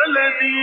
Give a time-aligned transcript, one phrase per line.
[0.00, 0.58] بلدي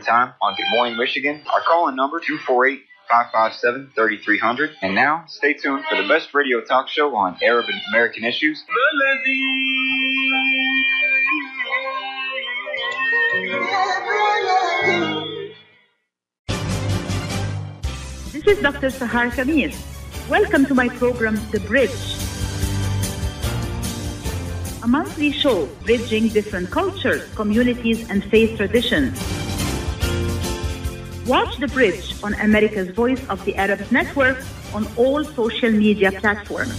[0.00, 1.42] Time on Good Morning Michigan.
[1.52, 4.70] Our call-in number 248 557 3300.
[4.82, 8.62] And now, stay tuned for the best radio talk show on Arab and American issues.
[18.32, 18.88] This is Dr.
[18.88, 19.76] Sahar Khamis.
[20.28, 21.90] Welcome to my program, The Bridge.
[24.82, 29.18] A monthly show bridging different cultures, communities, and faith traditions.
[31.28, 34.38] Watch The Bridge on America's Voice of the Arabs Network
[34.72, 36.72] on all social media platforms.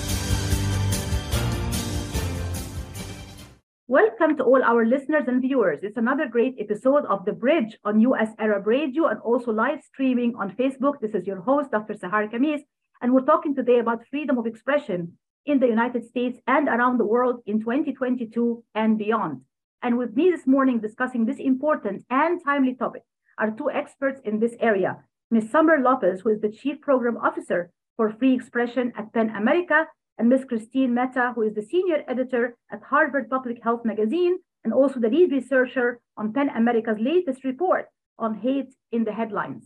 [3.88, 5.82] Welcome to all our listeners and viewers.
[5.84, 10.34] It's another great episode of The Bridge on US Arab Radio and also live streaming
[10.36, 11.00] on Facebook.
[11.00, 11.94] This is your host, Dr.
[11.94, 12.62] Sahar Khamis,
[13.04, 17.06] and we're talking today about freedom of expression in the United States and around the
[17.06, 19.42] world in 2022 and beyond.
[19.84, 23.04] And with me this morning discussing this important and timely topic
[23.40, 24.98] are two experts in this area,
[25.32, 25.50] Ms.
[25.50, 29.88] Summer Lopez, who is the Chief Program Officer for Free Expression at PEN America,
[30.18, 30.46] and Ms.
[30.50, 35.08] Christine Mehta, who is the Senior Editor at Harvard Public Health Magazine, and also the
[35.08, 37.86] lead researcher on PEN America's latest report
[38.18, 39.64] on hate in the headlines.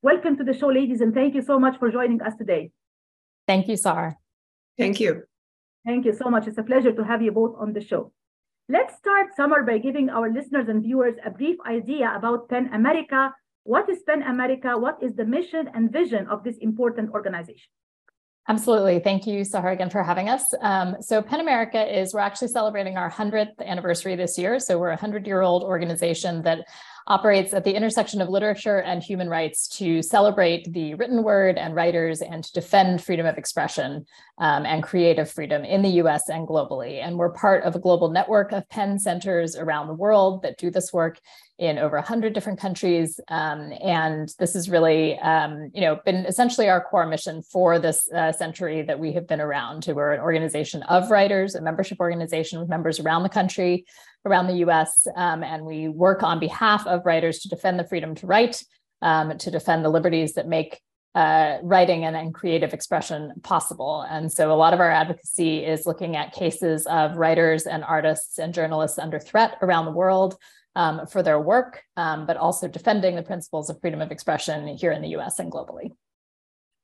[0.00, 2.70] Welcome to the show, ladies, and thank you so much for joining us today.
[3.46, 4.16] Thank you, Sarah.
[4.78, 5.24] Thank you.
[5.84, 6.46] Thank you so much.
[6.46, 8.12] It's a pleasure to have you both on the show.
[8.68, 13.34] Let's start, Summer, by giving our listeners and viewers a brief idea about PEN America.
[13.64, 14.78] What is PEN America?
[14.78, 17.70] What is the mission and vision of this important organization?
[18.48, 18.98] Absolutely.
[18.98, 20.52] Thank you, Sahar, again for having us.
[20.60, 24.58] Um, so PEN America is, we're actually celebrating our 100th anniversary this year.
[24.58, 26.66] So we're a 100-year-old organization that
[27.06, 31.74] operates at the intersection of literature and human rights to celebrate the written word and
[31.74, 34.04] writers and to defend freedom of expression
[34.38, 37.02] um, and creative freedom in the US and globally.
[37.02, 40.70] And we're part of a global network of PEN centers around the world that do
[40.70, 41.20] this work
[41.62, 43.20] in over 100 different countries.
[43.28, 48.10] Um, and this has really, um, you know, been essentially our core mission for this
[48.10, 49.86] uh, century that we have been around.
[49.86, 53.86] We're an organization of writers, a membership organization with members around the country,
[54.26, 58.16] around the US, um, and we work on behalf of writers to defend the freedom
[58.16, 58.64] to write,
[59.00, 60.80] um, to defend the liberties that make
[61.14, 64.04] uh, writing and, and creative expression possible.
[64.10, 68.38] And so a lot of our advocacy is looking at cases of writers and artists
[68.38, 70.36] and journalists under threat around the world
[70.76, 74.92] um, for their work, um, but also defending the principles of freedom of expression here
[74.92, 75.92] in the US and globally.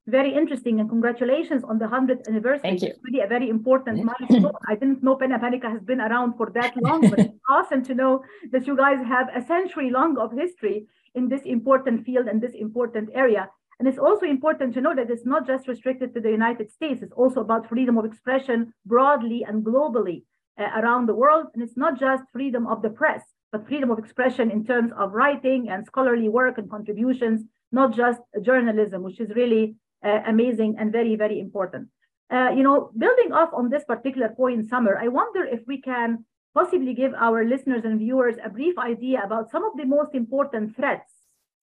[0.06, 2.62] Very interesting, and congratulations on the 100th anniversary.
[2.62, 2.88] Thank you.
[2.88, 4.52] It's really a very important milestone.
[4.66, 7.94] I didn't know PEN America has been around for that long, but it's awesome to
[7.94, 12.40] know that you guys have a century long of history in this important field and
[12.40, 13.50] this important area.
[13.78, 17.02] And it's also important to know that it's not just restricted to the United States,
[17.02, 20.24] it's also about freedom of expression broadly and globally
[20.58, 21.48] uh, around the world.
[21.52, 23.22] And it's not just freedom of the press,
[23.52, 28.20] but freedom of expression in terms of writing and scholarly work and contributions, not just
[28.42, 31.88] journalism, which is really uh, amazing and very, very important.
[32.30, 36.24] Uh, you know, building off on this particular point, Summer, I wonder if we can
[36.54, 40.76] possibly give our listeners and viewers a brief idea about some of the most important
[40.76, 41.12] threats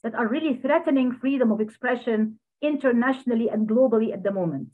[0.03, 4.69] that are really threatening freedom of expression internationally and globally at the moment.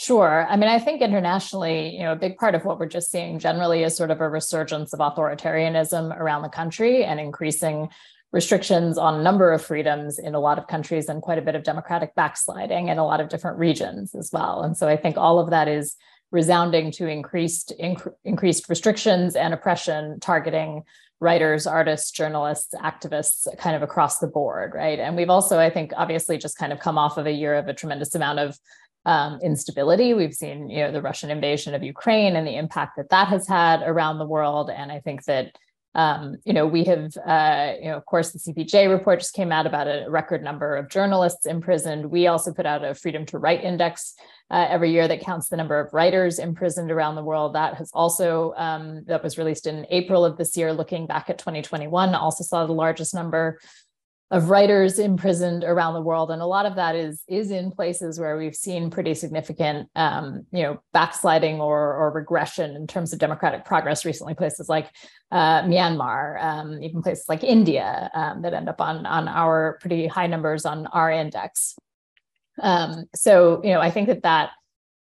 [0.00, 0.46] Sure.
[0.48, 3.40] I mean, I think internationally, you know, a big part of what we're just seeing
[3.40, 7.88] generally is sort of a resurgence of authoritarianism around the country and increasing
[8.30, 11.56] restrictions on a number of freedoms in a lot of countries and quite a bit
[11.56, 14.62] of democratic backsliding in a lot of different regions as well.
[14.62, 15.96] And so I think all of that is
[16.30, 20.84] resounding to increased inc- increased restrictions and oppression targeting
[21.20, 25.00] writers, artists, journalists, activists kind of across the board, right?
[25.00, 27.66] And we've also, I think, obviously just kind of come off of a year of
[27.66, 28.56] a tremendous amount of
[29.06, 30.14] um, instability.
[30.14, 33.48] We've seen, you know, the Russian invasion of Ukraine and the impact that that has
[33.48, 34.70] had around the world.
[34.70, 35.56] And I think that
[35.94, 39.50] Um, you know, we have, uh, you know, of course, the CPJ report just came
[39.50, 42.10] out about a record number of journalists imprisoned.
[42.10, 44.14] We also put out a Freedom to Write Index
[44.50, 47.54] uh, every year that counts the number of writers imprisoned around the world.
[47.54, 50.72] That has also um, that was released in April of this year.
[50.72, 53.58] Looking back at 2021, also saw the largest number
[54.30, 56.30] of writers imprisoned around the world.
[56.30, 60.46] And a lot of that is is in places where we've seen pretty significant um,
[60.52, 64.34] you know backsliding or or regression in terms of democratic progress recently.
[64.34, 64.90] Places like
[65.32, 70.06] uh, myanmar um, even places like india um, that end up on on our pretty
[70.06, 71.76] high numbers on our index.
[72.60, 74.50] Um, so you know i think that that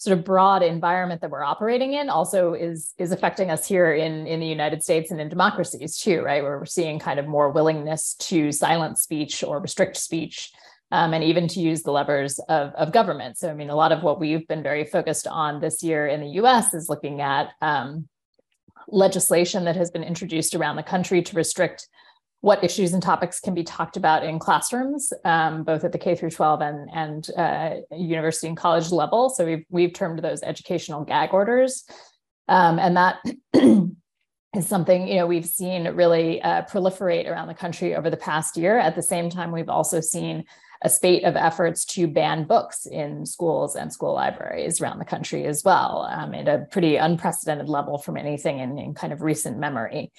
[0.05, 4.27] sort of broad environment that we're operating in also is is affecting us here in
[4.27, 6.43] in the United States and in democracies too, right?
[6.43, 10.51] Where we're seeing kind of more willingness to silence speech or restrict speech.
[10.91, 13.39] Um, and even to use the levers of, of government.
[13.39, 16.21] So, I mean, a lot of what we've been very focused on this year in
[16.21, 18.07] the US is looking at um,
[18.87, 21.89] legislation that has been introduced around the country to restrict
[22.45, 26.13] what issues and topics can be talked about in classrooms, um, both at the K
[26.13, 29.31] through 12 and, and uh, university and college level.
[29.31, 31.85] So we've, we've termed those educational gag orders.
[32.47, 33.17] Um, and that
[34.55, 38.57] is something you know we've seen really uh, proliferate around the country over the past
[38.57, 38.77] year.
[38.77, 40.43] At the same time, we've also seen
[40.83, 45.45] a spate of efforts to ban books in schools and school libraries around the country
[45.45, 49.57] as well, um, at a pretty unprecedented level from anything in, in kind of recent
[49.57, 50.11] memory.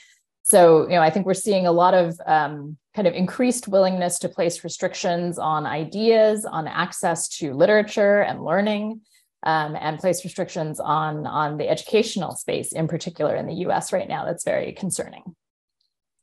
[0.49, 4.17] So, you know, I think we're seeing a lot of um, kind of increased willingness
[4.21, 9.01] to place restrictions on ideas, on access to literature and learning,
[9.43, 14.07] um, and place restrictions on, on the educational space, in particular in the US right
[14.09, 14.25] now.
[14.25, 15.25] That's very concerning.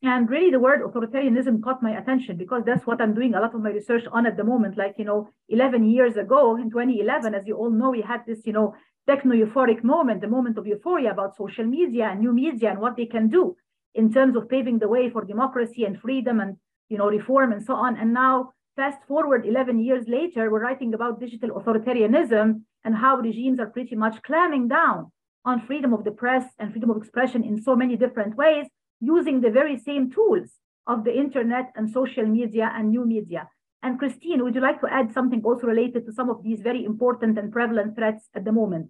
[0.03, 3.53] And really, the word authoritarianism caught my attention because that's what I'm doing a lot
[3.53, 4.77] of my research on at the moment.
[4.77, 8.39] Like, you know, 11 years ago in 2011, as you all know, we had this,
[8.45, 8.73] you know,
[9.05, 12.95] techno euphoric moment, the moment of euphoria about social media and new media and what
[12.95, 13.57] they can do
[13.95, 16.57] in terms of paving the way for democracy and freedom and
[16.89, 17.97] you know reform and so on.
[17.97, 23.59] And now, fast forward 11 years later, we're writing about digital authoritarianism and how regimes
[23.59, 25.11] are pretty much clamming down
[25.45, 28.65] on freedom of the press and freedom of expression in so many different ways,
[28.99, 30.49] using the very same tools
[30.87, 33.49] of the internet and social media and new media.
[33.81, 36.85] And Christine, would you like to add something also related to some of these very
[36.85, 38.89] important and prevalent threats at the moment?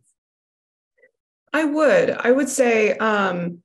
[1.52, 2.12] I would.
[2.12, 3.63] I would say um,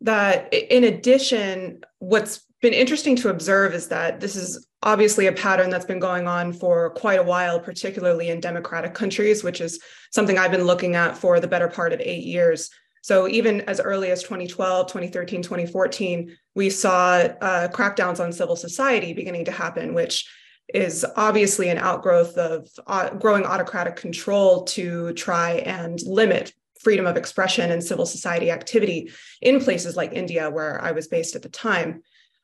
[0.00, 5.70] that in addition, what's been interesting to observe is that this is obviously a pattern
[5.70, 9.80] that's been going on for quite a while, particularly in democratic countries, which is
[10.12, 12.70] something I've been looking at for the better part of eight years.
[13.02, 19.12] So even as early as 2012, 2013, 2014, we saw uh, crackdowns on civil society
[19.12, 20.28] beginning to happen, which
[20.74, 27.16] is obviously an outgrowth of uh, growing autocratic control to try and limit freedom of
[27.16, 29.10] expression and civil society activity
[29.40, 32.02] in places like India, where I was based at the time.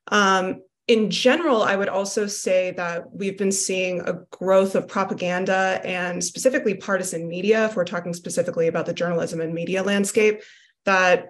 [0.09, 5.81] Um, in general, I would also say that we've been seeing a growth of propaganda
[5.83, 10.43] and specifically partisan media, if we're talking specifically about the journalism and media landscape,
[10.85, 11.29] that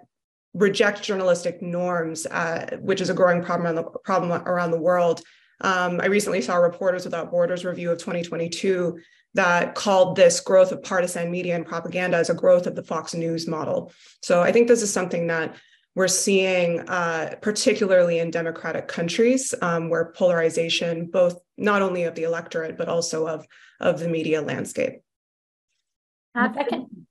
[0.54, 5.22] reject journalistic norms, uh, which is a growing problem around the, problem around the world.
[5.60, 8.98] Um, I recently saw Reporters Without Borders review of 2022
[9.34, 13.14] that called this growth of partisan media and propaganda as a growth of the Fox
[13.14, 13.92] News model.
[14.22, 15.56] So I think this is something that
[15.96, 22.24] we're seeing, uh, particularly in democratic countries, um, where polarization, both not only of the
[22.24, 23.46] electorate but also of
[23.80, 25.00] of the media landscape.
[26.36, 27.06] If I can,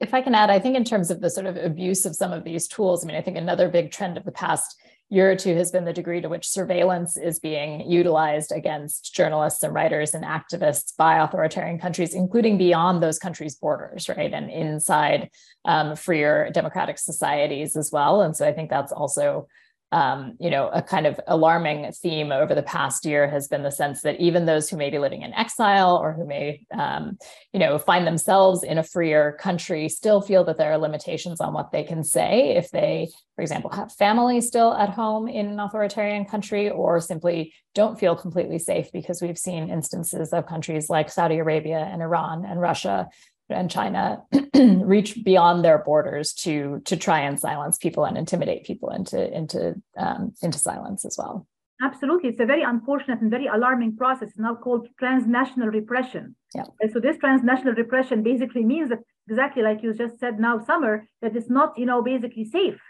[0.00, 2.32] if I can add, I think in terms of the sort of abuse of some
[2.32, 4.76] of these tools, I mean, I think another big trend of the past
[5.10, 9.62] year or two has been the degree to which surveillance is being utilized against journalists
[9.64, 15.28] and writers and activists by authoritarian countries, including beyond those countries' borders, right, and inside
[15.64, 18.22] um, freer democratic societies as well.
[18.22, 19.48] And so I think that's also
[19.92, 23.72] um, you know, a kind of alarming theme over the past year has been the
[23.72, 27.18] sense that even those who may be living in exile or who may, um,
[27.52, 31.52] you know, find themselves in a freer country still feel that there are limitations on
[31.52, 35.58] what they can say if they, for example, have family still at home in an
[35.58, 41.10] authoritarian country or simply don't feel completely safe because we've seen instances of countries like
[41.10, 43.08] Saudi Arabia and Iran and Russia
[43.50, 44.22] and China
[44.54, 49.74] reach beyond their borders to to try and silence people and intimidate people into into
[49.96, 51.46] um, into silence as well.
[51.82, 54.28] Absolutely, it's a very unfortunate and very alarming process.
[54.28, 56.36] It's now called transnational repression.
[56.54, 56.64] Yeah.
[56.80, 61.08] And so this transnational repression basically means that exactly like you just said now, Summer,
[61.22, 62.80] that it's not you know basically safe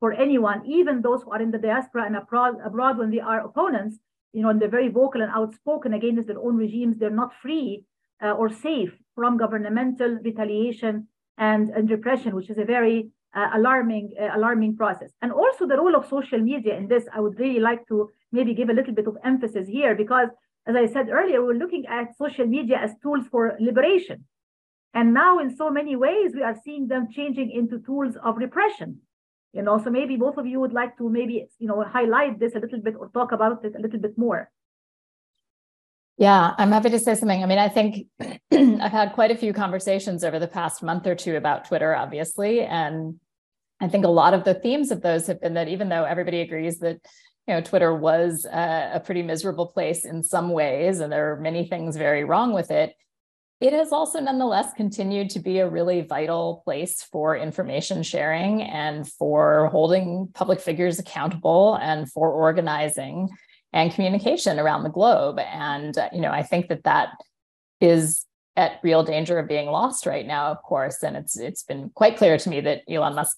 [0.00, 3.40] for anyone, even those who are in the diaspora and abroad, abroad when they are
[3.40, 3.98] opponents,
[4.32, 7.84] you know, and they're very vocal and outspoken against their own regimes, they're not free
[8.22, 11.08] uh, or safe from governmental retaliation
[11.38, 15.10] and, and repression, which is a very uh, alarming, uh, alarming process.
[15.22, 18.54] And also the role of social media in this, I would really like to maybe
[18.54, 20.28] give a little bit of emphasis here because,
[20.66, 24.24] as I said earlier, we're looking at social media as tools for liberation.
[24.94, 29.00] And now, in so many ways, we are seeing them changing into tools of repression.
[29.52, 32.54] You know, so maybe both of you would like to maybe you know highlight this
[32.54, 34.50] a little bit or talk about it a little bit more.
[36.18, 37.42] Yeah, I'm happy to say something.
[37.42, 41.14] I mean, I think I've had quite a few conversations over the past month or
[41.14, 43.20] two about Twitter, obviously, and
[43.80, 46.40] I think a lot of the themes of those have been that even though everybody
[46.40, 47.00] agrees that
[47.46, 51.40] you know Twitter was a, a pretty miserable place in some ways, and there are
[51.40, 52.94] many things very wrong with it,
[53.60, 59.06] it has also nonetheless continued to be a really vital place for information sharing and
[59.06, 63.28] for holding public figures accountable and for organizing
[63.76, 65.38] and communication around the globe.
[65.38, 67.10] And, uh, you know, I think that that
[67.78, 68.24] is
[68.56, 71.02] at real danger of being lost right now, of course.
[71.02, 73.36] And it's it's been quite clear to me that Elon Musk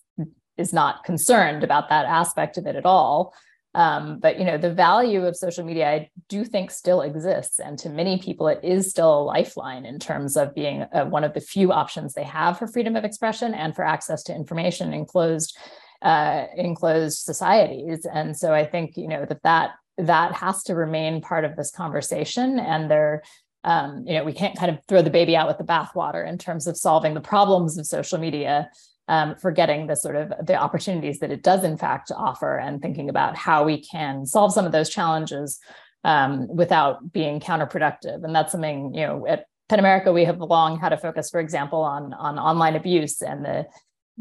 [0.56, 3.34] is not concerned about that aspect of it at all.
[3.74, 7.76] Um, but you know, the value of social media, I do think still exists, and
[7.80, 11.34] to many people, it is still a lifeline in terms of being uh, one of
[11.34, 15.04] the few options they have for freedom of expression and for access to information in
[15.04, 15.56] closed,
[16.00, 18.06] uh, in closed societies.
[18.06, 21.70] And so, I think you know that that that has to remain part of this
[21.70, 22.58] conversation.
[22.58, 23.22] And there
[23.64, 26.38] um, you know we can't kind of throw the baby out with the bathwater in
[26.38, 28.70] terms of solving the problems of social media
[29.08, 33.08] um, forgetting the sort of the opportunities that it does in fact offer and thinking
[33.08, 35.58] about how we can solve some of those challenges
[36.04, 38.22] um, without being counterproductive.
[38.22, 41.40] And that's something you know at PEN America we have long had a focus for
[41.40, 43.66] example on on online abuse and the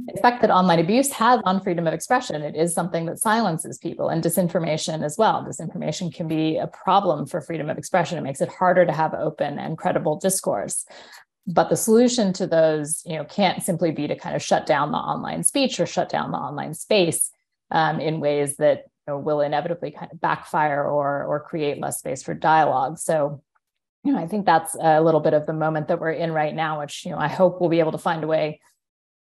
[0.09, 2.41] effect that online abuse has on freedom of expression.
[2.41, 5.43] It is something that silences people and disinformation as well.
[5.43, 8.17] Disinformation can be a problem for freedom of expression.
[8.17, 10.85] It makes it harder to have open and credible discourse.
[11.47, 14.91] But the solution to those, you know, can't simply be to kind of shut down
[14.91, 17.31] the online speech or shut down the online space
[17.71, 21.99] um, in ways that you know, will inevitably kind of backfire or or create less
[21.99, 22.97] space for dialogue.
[22.99, 23.41] So
[24.03, 26.53] you know, I think that's a little bit of the moment that we're in right
[26.53, 28.59] now, which you know I hope we'll be able to find a way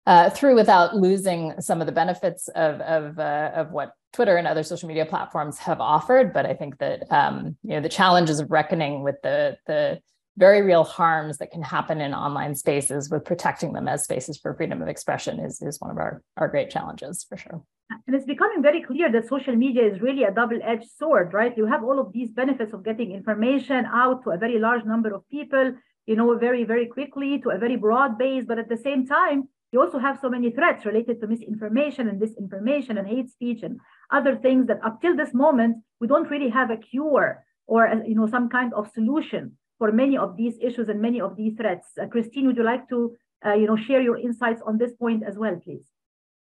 [0.05, 4.47] uh, through without losing some of the benefits of of, uh, of what Twitter and
[4.47, 6.33] other social media platforms have offered.
[6.33, 10.01] But I think that um, you know the challenges of reckoning with the the
[10.37, 14.53] very real harms that can happen in online spaces with protecting them as spaces for
[14.53, 17.61] freedom of expression is, is one of our, our great challenges for sure.
[18.07, 21.55] And it's becoming very clear that social media is really a double-edged sword, right?
[21.57, 25.13] You have all of these benefits of getting information out to a very large number
[25.13, 25.73] of people,
[26.05, 29.49] you know, very, very quickly to a very broad base, but at the same time,
[29.71, 33.79] you also have so many threats related to misinformation and disinformation and hate speech and
[34.11, 38.15] other things that up till this moment we don't really have a cure or you
[38.15, 41.87] know some kind of solution for many of these issues and many of these threats.
[41.99, 45.23] Uh, Christine, would you like to uh, you know share your insights on this point
[45.23, 45.85] as well, please?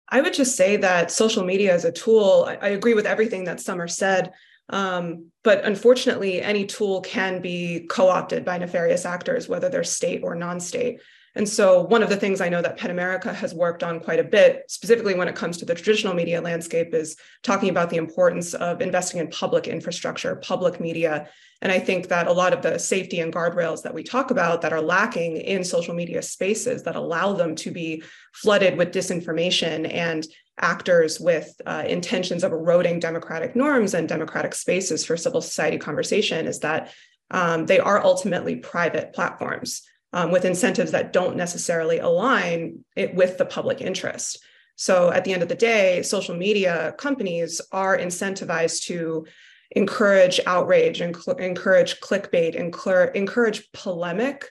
[0.09, 2.45] I would just say that social media is a tool.
[2.47, 4.31] I, I agree with everything that Summer said.
[4.69, 10.21] Um, but unfortunately, any tool can be co opted by nefarious actors, whether they're state
[10.23, 11.01] or non state.
[11.37, 14.19] And so, one of the things I know that PEN America has worked on quite
[14.19, 17.97] a bit, specifically when it comes to the traditional media landscape, is talking about the
[17.97, 21.27] importance of investing in public infrastructure, public media.
[21.61, 24.61] And I think that a lot of the safety and guardrails that we talk about
[24.61, 29.91] that are lacking in social media spaces that allow them to be flooded with disinformation
[29.93, 30.25] and
[30.57, 36.47] actors with uh, intentions of eroding democratic norms and democratic spaces for civil society conversation
[36.47, 36.93] is that
[37.31, 39.81] um, they are ultimately private platforms
[40.15, 44.39] um, with incentives that don't necessarily align it with the public interest.
[44.77, 49.25] So at the end of the day, social media companies are incentivized to
[49.71, 54.49] encourage outrage cl- encourage clickbait cl- encourage polemic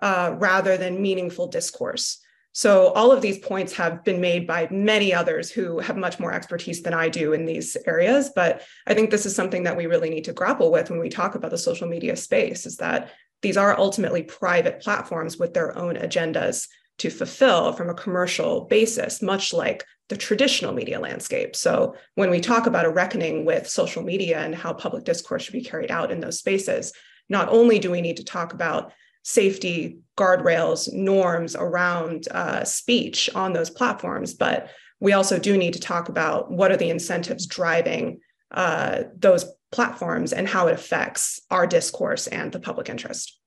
[0.00, 2.20] uh, rather than meaningful discourse.
[2.52, 6.32] So all of these points have been made by many others who have much more
[6.32, 8.30] expertise than I do in these areas.
[8.34, 11.08] But I think this is something that we really need to grapple with when we
[11.08, 13.10] talk about the social media space is that
[13.42, 16.68] these are ultimately private platforms with their own agendas
[16.98, 21.56] to fulfill from a commercial basis, much like the traditional media landscape.
[21.56, 25.52] So, when we talk about a reckoning with social media and how public discourse should
[25.52, 26.92] be carried out in those spaces,
[27.28, 28.92] not only do we need to talk about
[29.22, 34.68] safety guardrails, norms around uh, speech on those platforms, but
[34.98, 38.20] we also do need to talk about what are the incentives driving
[38.50, 43.38] uh, those platforms and how it affects our discourse and the public interest.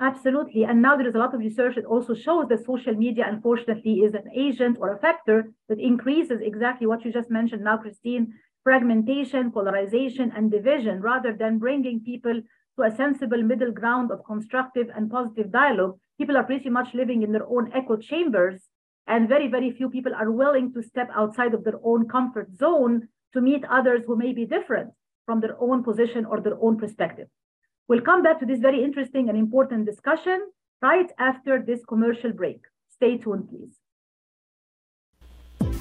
[0.00, 0.64] Absolutely.
[0.64, 4.00] And now there is a lot of research that also shows that social media, unfortunately,
[4.00, 8.34] is an agent or a factor that increases exactly what you just mentioned now, Christine
[8.64, 12.40] fragmentation, polarization, and division, rather than bringing people
[12.76, 15.98] to a sensible middle ground of constructive and positive dialogue.
[16.18, 18.68] People are pretty much living in their own echo chambers
[19.06, 23.08] And very, very few people are willing to step outside of their own comfort zone
[23.32, 24.92] to meet others who may be different
[25.32, 27.26] from their own position or their own perspective.
[27.88, 30.38] We'll come back to this very interesting and important discussion
[30.82, 32.60] right after this commercial break.
[32.90, 33.81] Stay tuned, please.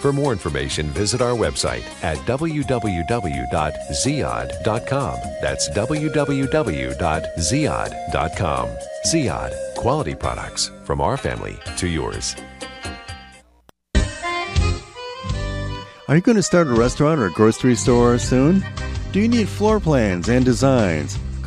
[0.00, 5.18] For more information, visit our website at www.ziyad.com.
[5.42, 8.68] That's www.ziyad.com.
[9.06, 12.36] Ziyad, quality products from our family to yours.
[16.08, 18.64] Are you going to start a restaurant or a grocery store soon?
[19.12, 21.18] Do you need floor plans and designs?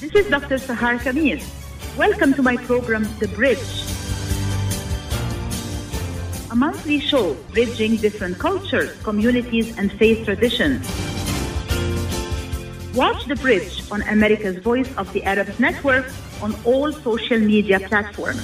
[0.00, 0.56] This is Dr.
[0.56, 1.48] Sahar Khamis.
[1.96, 3.84] Welcome to my program, The Bridge.
[6.50, 10.86] A monthly show bridging different cultures, communities, and faith traditions.
[12.96, 16.06] Watch The Bridge on America's Voice of the Arabs Network
[16.40, 18.40] on all social media platforms.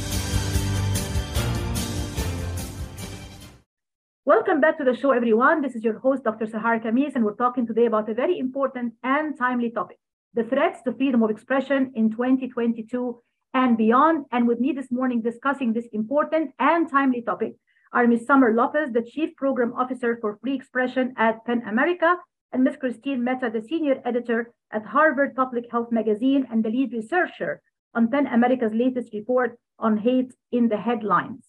[4.27, 5.63] Welcome back to the show, everyone.
[5.63, 6.45] This is your host, Dr.
[6.45, 9.97] Sahar Khamis, and we're talking today about a very important and timely topic
[10.35, 13.23] the threats to freedom of expression in 2022
[13.55, 14.27] and beyond.
[14.33, 17.55] And with me this morning discussing this important and timely topic
[17.95, 18.27] are Ms.
[18.27, 22.17] Summer Lopez, the Chief Program Officer for Free Expression at PEN America,
[22.53, 22.77] and Ms.
[22.79, 27.63] Christine Mehta, the Senior Editor at Harvard Public Health Magazine and the lead researcher
[27.95, 31.45] on PEN America's latest report on hate in the headlines.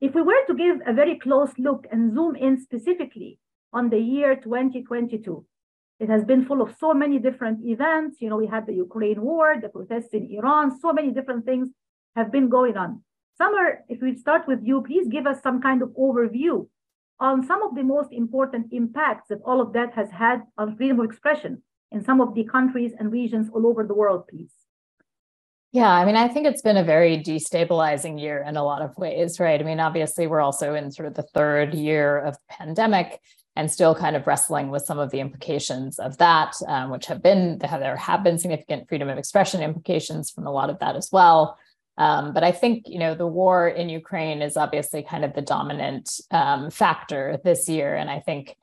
[0.00, 3.38] If we were to give a very close look and zoom in specifically
[3.72, 5.44] on the year 2022,
[5.98, 8.20] it has been full of so many different events.
[8.20, 11.68] You know, we had the Ukraine war, the protests in Iran, so many different things
[12.16, 13.02] have been going on.
[13.36, 16.66] Summer, if we start with you, please give us some kind of overview
[17.20, 21.00] on some of the most important impacts that all of that has had on freedom
[21.00, 24.52] of expression in some of the countries and regions all over the world, please.
[25.72, 28.96] Yeah, I mean, I think it's been a very destabilizing year in a lot of
[28.96, 29.60] ways, right?
[29.60, 33.20] I mean, obviously, we're also in sort of the third year of the pandemic
[33.54, 37.22] and still kind of wrestling with some of the implications of that, um, which have
[37.22, 41.08] been, there have been significant freedom of expression implications from a lot of that as
[41.12, 41.56] well.
[42.00, 45.42] Um, but I think, you know, the war in Ukraine is obviously kind of the
[45.42, 47.94] dominant um, factor this year.
[47.94, 48.56] And I think,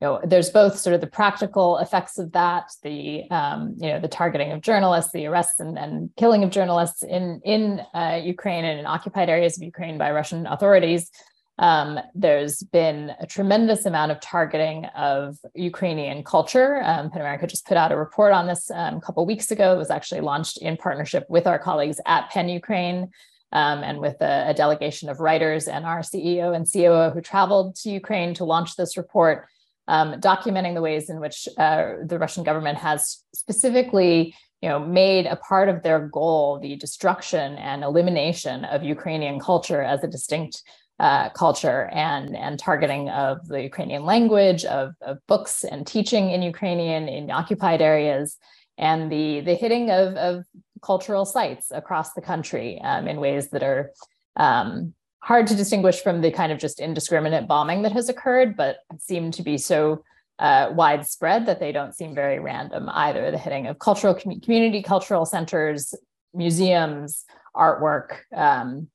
[0.00, 4.00] you know, there's both sort of the practical effects of that, the, um, you know,
[4.00, 8.64] the targeting of journalists, the arrests and, and killing of journalists in, in uh, Ukraine
[8.64, 11.12] and in occupied areas of Ukraine by Russian authorities.
[11.60, 16.80] Um, there's been a tremendous amount of targeting of Ukrainian culture.
[16.82, 19.74] Um, PEN America just put out a report on this um, a couple weeks ago.
[19.74, 23.10] It was actually launched in partnership with our colleagues at PEN Ukraine
[23.52, 27.76] um, and with a, a, delegation of writers and our CEO and COO who traveled
[27.76, 29.46] to Ukraine to launch this report,
[29.86, 35.26] um, documenting the ways in which uh, the Russian government has specifically you know, made
[35.26, 40.62] a part of their goal the destruction and elimination of Ukrainian culture as a distinct
[41.00, 46.42] uh, culture and and targeting of the Ukrainian language, of, of books and teaching in
[46.42, 48.36] Ukrainian in occupied areas,
[48.76, 50.44] and the the hitting of, of
[50.82, 53.92] cultural sites across the country um, in ways that are
[54.36, 58.76] um, hard to distinguish from the kind of just indiscriminate bombing that has occurred, but
[58.98, 60.04] seem to be so
[60.38, 63.30] uh, widespread that they don't seem very random either.
[63.30, 65.94] The hitting of cultural com- community cultural centers,
[66.34, 67.24] museums,
[67.56, 68.88] artwork um,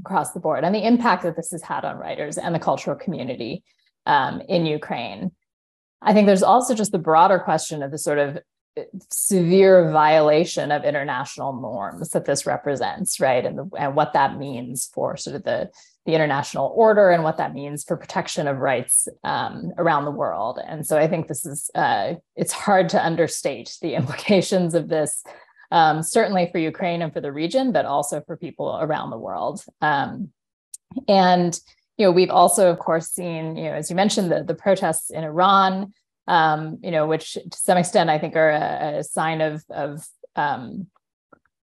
[0.00, 2.96] across the board, and the impact that this has had on writers and the cultural
[2.96, 3.62] community
[4.06, 5.32] um, in Ukraine.
[6.02, 8.38] I think there's also just the broader question of the sort of
[9.10, 13.44] severe violation of international norms that this represents, right?
[13.44, 15.70] And, the, and what that means for sort of the,
[16.06, 20.58] the international order and what that means for protection of rights um, around the world.
[20.64, 25.24] And so I think this is, uh, it's hard to understate the implications of this,
[25.70, 29.64] um, certainly for Ukraine and for the region, but also for people around the world.
[29.80, 30.30] Um,
[31.06, 31.58] and,
[31.96, 35.10] you know, we've also, of course, seen, you know, as you mentioned, the, the protests
[35.10, 35.92] in Iran,
[36.26, 40.06] um, you know, which to some extent I think are a, a sign of of
[40.36, 40.86] um,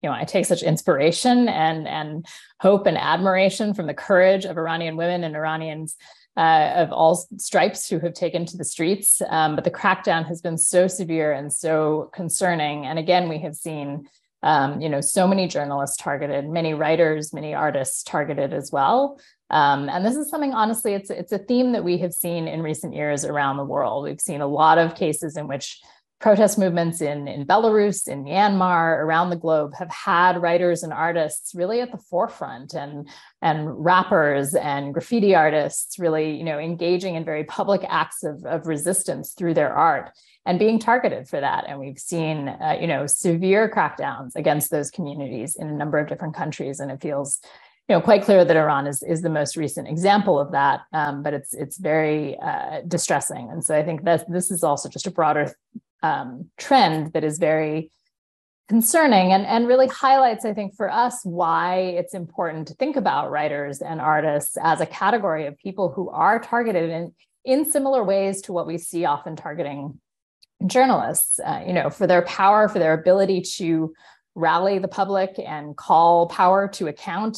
[0.01, 2.25] you know, I take such inspiration and and
[2.59, 5.95] hope and admiration from the courage of Iranian women and Iranians
[6.37, 9.21] uh, of all stripes who have taken to the streets.
[9.27, 12.85] Um, but the crackdown has been so severe and so concerning.
[12.85, 14.07] And again, we have seen,
[14.43, 19.19] um, you know, so many journalists targeted, many writers, many artists targeted as well.
[19.49, 22.61] Um, and this is something, honestly, it's it's a theme that we have seen in
[22.61, 24.03] recent years around the world.
[24.03, 25.81] We've seen a lot of cases in which
[26.19, 31.53] protest movements in, in Belarus, in Myanmar, around the globe have had writers and artists
[31.53, 33.07] really at the forefront and,
[33.41, 38.65] and rappers and graffiti artists really, you know, engaging in very public acts of, of
[38.65, 40.09] resistance through their art
[40.47, 41.65] and being targeted for that.
[41.67, 46.07] And we've seen, uh, you know, severe crackdowns against those communities in a number of
[46.07, 46.79] different countries.
[46.79, 47.39] And it feels
[47.87, 51.23] you know quite clear that Iran is is the most recent example of that, um,
[51.23, 55.07] but it's it's very uh, distressing, and so I think that this is also just
[55.07, 55.55] a broader
[56.03, 57.91] um, trend that is very
[58.69, 63.31] concerning and, and really highlights, I think, for us why it's important to think about
[63.31, 67.13] writers and artists as a category of people who are targeted in,
[67.45, 69.99] in similar ways to what we see often targeting
[70.65, 73.93] journalists, uh, you know, for their power, for their ability to
[74.35, 77.37] rally the public and call power to account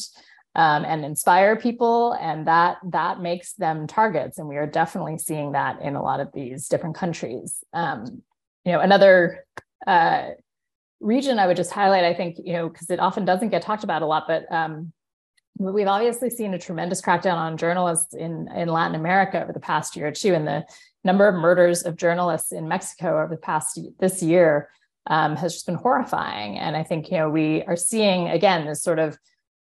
[0.54, 4.38] um, and inspire people and that that makes them targets.
[4.38, 7.62] And we are definitely seeing that in a lot of these different countries.
[7.72, 8.22] Um,
[8.70, 9.44] you know another
[9.88, 10.28] uh,
[11.00, 13.82] region i would just highlight i think you know because it often doesn't get talked
[13.82, 14.92] about a lot but um,
[15.58, 19.96] we've obviously seen a tremendous crackdown on journalists in in latin america over the past
[19.96, 20.64] year or two and the
[21.02, 24.68] number of murders of journalists in mexico over the past this year
[25.06, 26.58] um, has just been horrifying.
[26.58, 29.18] And i think you know we are seeing again this sort of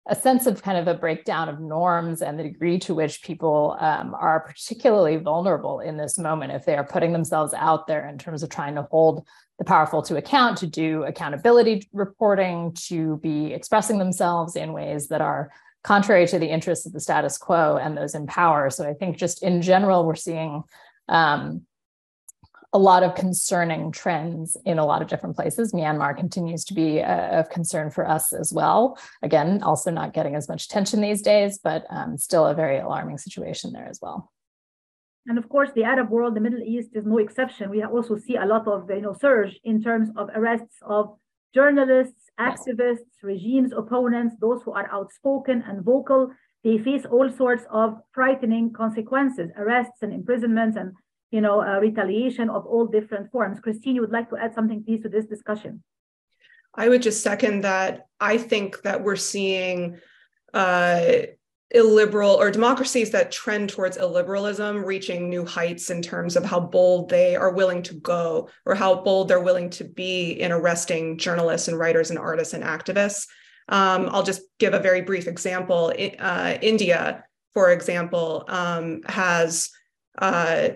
[0.09, 3.77] a sense of kind of a breakdown of norms and the degree to which people
[3.79, 8.19] um, are particularly vulnerable in this moment if they are putting themselves out there in
[8.19, 9.27] terms of trying to hold
[9.59, 15.21] the powerful to account, to do accountability reporting, to be expressing themselves in ways that
[15.21, 15.53] are
[15.85, 18.71] contrary to the interests of the status quo and those in power.
[18.71, 20.65] So I think just in general, we're seeing
[21.09, 21.63] um,
[22.73, 25.73] a lot of concerning trends in a lot of different places.
[25.73, 28.99] Myanmar continues to be a, of concern for us as well.
[29.23, 33.19] Again, also not getting as much attention these days, but um, still a very alarming
[33.19, 34.33] situation there as well.
[35.27, 37.71] And of course, the Arab world, the Middle East is no exception.
[37.71, 41.17] We also see a lot of you know surge in terms of arrests of
[41.55, 46.33] journalists, activists, regimes opponents, those who are outspoken and vocal.
[46.65, 50.93] They face all sorts of frightening consequences, arrests and imprisonments and
[51.33, 53.59] you know, uh, retaliation of all different forms.
[53.59, 55.83] Christine, you would like to add something, please, to this discussion?
[56.75, 58.07] I would just second that.
[58.21, 59.99] I think that we're seeing
[60.55, 61.23] uh,
[61.71, 67.09] illiberal or democracies that trend towards illiberalism reaching new heights in terms of how bold
[67.09, 71.69] they are willing to go or how bold they're willing to be in arresting journalists
[71.69, 73.27] and writers and artists and activists.
[73.69, 75.95] Um, I'll just give a very brief example.
[76.19, 79.71] Uh, India, for example, um, has
[80.19, 80.71] uh,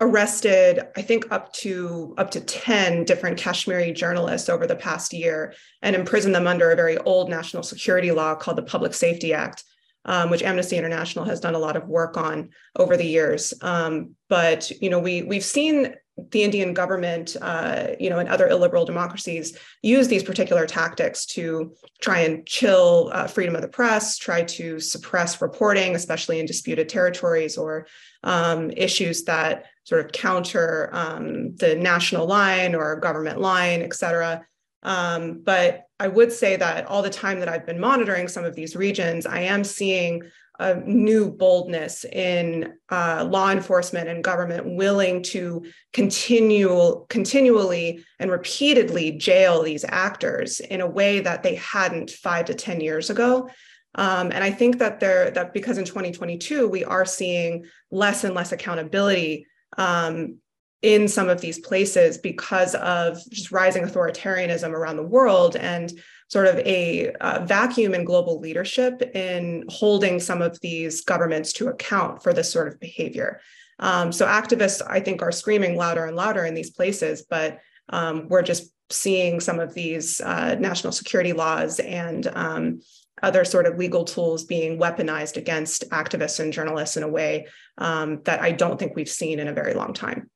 [0.00, 5.54] arrested i think up to up to 10 different kashmiri journalists over the past year
[5.82, 9.64] and imprisoned them under a very old national security law called the public safety act
[10.06, 13.52] um, which amnesty international has done a lot of work on over the years.
[13.60, 15.96] Um, but you know we we've seen
[16.30, 21.74] the Indian government, uh, you know, and other illiberal democracies use these particular tactics to
[22.00, 26.88] try and chill uh, freedom of the press, try to suppress reporting, especially in disputed
[26.88, 27.86] territories or
[28.22, 34.44] um, issues that sort of counter um, the national line or government line, et cetera.
[34.82, 38.56] Um, but I would say that all the time that I've been monitoring some of
[38.56, 40.22] these regions, I am seeing
[40.58, 49.12] a new boldness in uh, law enforcement and government willing to continue continually and repeatedly
[49.12, 53.48] jail these actors in a way that they hadn't five to ten years ago
[53.96, 58.34] um, and i think that there that because in 2022 we are seeing less and
[58.34, 59.46] less accountability
[59.78, 60.38] um,
[60.82, 65.92] in some of these places because of just rising authoritarianism around the world and
[66.28, 71.68] sort of a uh, vacuum in global leadership in holding some of these governments to
[71.68, 73.40] account for this sort of behavior.
[73.78, 77.58] Um, so activists, I think, are screaming louder and louder in these places, but
[77.90, 82.80] um, we're just seeing some of these uh, national security laws and um,
[83.22, 87.46] other sort of legal tools being weaponized against activists and journalists in a way
[87.78, 90.30] um, that I don't think we've seen in a very long time.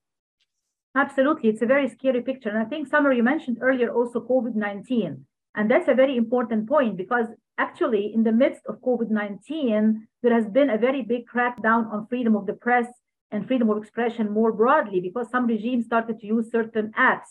[0.97, 1.51] Absolutely.
[1.51, 2.49] It's a very scary picture.
[2.49, 5.25] And I think, Summer, you mentioned earlier also COVID 19.
[5.55, 7.27] And that's a very important point because
[7.59, 12.07] actually, in the midst of COVID 19, there has been a very big crackdown on
[12.09, 12.87] freedom of the press
[13.31, 17.31] and freedom of expression more broadly because some regimes started to use certain apps,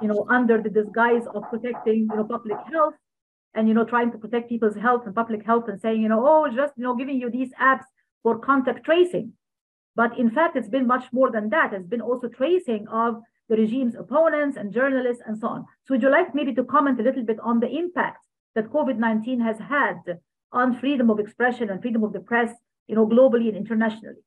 [0.00, 2.94] you know, under the disguise of protecting, you know, public health
[3.54, 6.24] and, you know, trying to protect people's health and public health and saying, you know,
[6.24, 7.86] oh, just, you know, giving you these apps
[8.22, 9.32] for contact tracing.
[9.94, 11.72] But in fact, it's been much more than that.
[11.72, 15.66] It's been also tracing of the regime's opponents and journalists and so on.
[15.84, 19.42] So would you like maybe to comment a little bit on the impact that COVID-19
[19.42, 20.18] has had
[20.52, 22.52] on freedom of expression and freedom of the press,
[22.86, 24.22] you know, globally and internationally?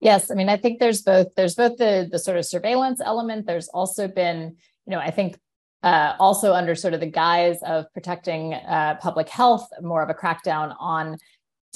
[0.00, 3.46] Yes, I mean, I think there's both there's both the the sort of surveillance element.
[3.46, 5.38] There's also been, you know, I think
[5.82, 10.14] uh, also under sort of the guise of protecting uh, public health, more of a
[10.14, 11.18] crackdown on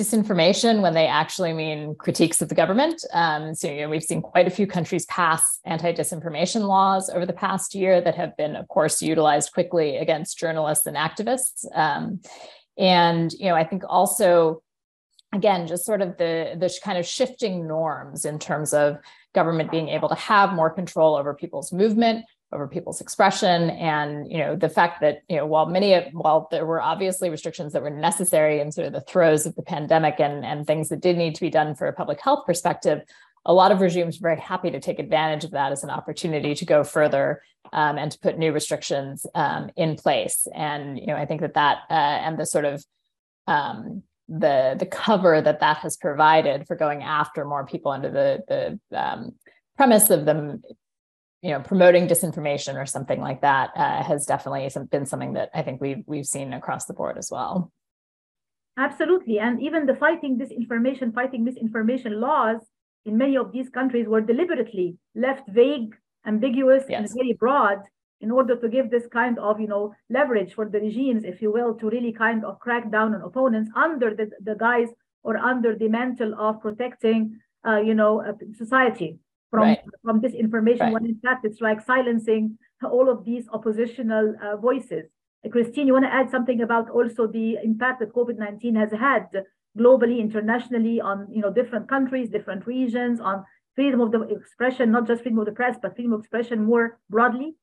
[0.01, 3.05] disinformation when they actually mean critiques of the government.
[3.13, 7.27] Um, so, you know, we've seen quite a few countries pass anti disinformation laws over
[7.27, 11.67] the past year that have been, of course, utilized quickly against journalists and activists.
[11.77, 12.21] Um,
[12.79, 14.63] and, you know, I think also,
[15.35, 18.97] again, just sort of the, the kind of shifting norms in terms of
[19.35, 24.39] government being able to have more control over people's movement, over people's expression and you
[24.39, 27.83] know the fact that you know while many of while there were obviously restrictions that
[27.83, 31.17] were necessary in sort of the throes of the pandemic and and things that did
[31.17, 33.01] need to be done for a public health perspective
[33.45, 36.55] a lot of regimes were very happy to take advantage of that as an opportunity
[36.55, 40.47] to go further um, and to put new restrictions um, in place.
[40.55, 42.85] And you know i think that that uh, and the sort of
[43.47, 48.79] um, the the cover that that has provided for going after more people under the
[48.91, 49.35] the um,
[49.77, 50.63] premise of them
[51.43, 55.63] you know promoting disinformation or something like that uh, has definitely been something that I
[55.63, 57.71] think we've we've seen across the board as well.
[58.79, 62.61] Absolutely, and even the fighting disinformation, fighting misinformation laws
[63.05, 65.95] in many of these countries were deliberately left vague,
[66.27, 67.01] ambiguous, yes.
[67.01, 67.79] and very broad
[68.21, 71.53] in order to give this kind of you know leverage for the regimes, if you
[71.53, 74.89] will, to really kind of crack down on opponents under the, the guise
[75.25, 78.23] or under the mantle of protecting uh, you know
[78.57, 79.19] society
[79.53, 79.81] from right.
[80.03, 80.95] from disinformation right.
[80.95, 85.05] when in fact it's like silencing all of these oppositional uh, voices.
[85.45, 89.29] Uh, Christine, you want to add something about also the impact that COVID-19 has had
[89.79, 93.45] globally, internationally on you know different countries, different regions, on
[93.77, 96.99] freedom of the expression, not just freedom of the press, but freedom of expression more
[97.11, 97.55] broadly?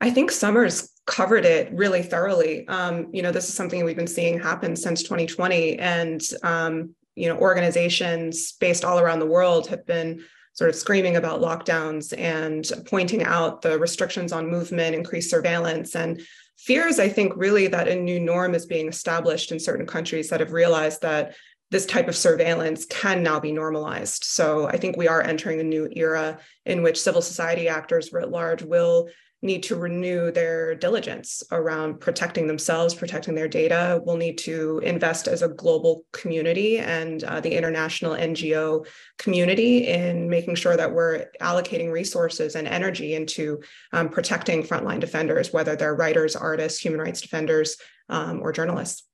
[0.00, 2.66] I think Summers covered it really thoroughly.
[2.68, 7.28] Um, you know, this is something we've been seeing happen since 2020, and um, you
[7.28, 10.24] know, organizations based all around the world have been
[10.58, 16.20] sort of screaming about lockdowns and pointing out the restrictions on movement, increased surveillance, and
[16.56, 20.40] fears, I think, really that a new norm is being established in certain countries that
[20.40, 21.36] have realized that
[21.70, 24.24] this type of surveillance can now be normalized.
[24.24, 28.28] So I think we are entering a new era in which civil society actors writ
[28.28, 34.00] large will need to renew their diligence around protecting themselves, protecting their data.
[34.04, 38.86] We'll need to invest as a global community and uh, the international NGO
[39.18, 43.60] community in making sure that we're allocating resources and energy into
[43.92, 47.76] um, protecting frontline defenders, whether they're writers, artists, human rights defenders,
[48.08, 49.04] um, or journalists.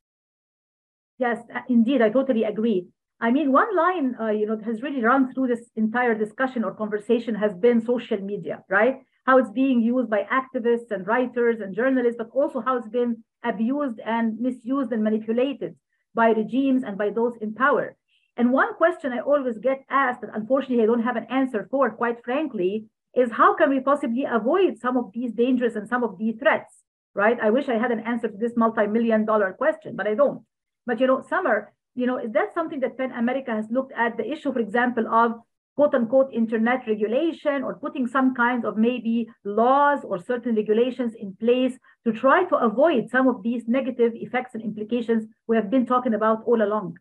[1.18, 2.86] Yes, uh, indeed, I totally agree.
[3.20, 6.74] I mean, one line, uh, you know, has really run through this entire discussion or
[6.74, 8.96] conversation has been social media, right?
[9.24, 13.24] How it's being used by activists and writers and journalists, but also how it's been
[13.42, 15.76] abused and misused and manipulated
[16.14, 17.96] by regimes and by those in power.
[18.36, 21.90] And one question I always get asked, that unfortunately I don't have an answer for,
[21.90, 26.18] quite frankly, is how can we possibly avoid some of these dangers and some of
[26.18, 26.82] these threats,
[27.14, 27.38] right?
[27.40, 30.42] I wish I had an answer to this multi-million dollar question, but I don't.
[30.84, 34.16] But you know, Summer, you know, is that something that PEN America has looked at
[34.16, 35.40] the issue, for example, of
[35.76, 41.34] quote unquote internet regulation or putting some kinds of maybe laws or certain regulations in
[41.34, 45.86] place to try to avoid some of these negative effects and implications we have been
[45.86, 46.96] talking about all along?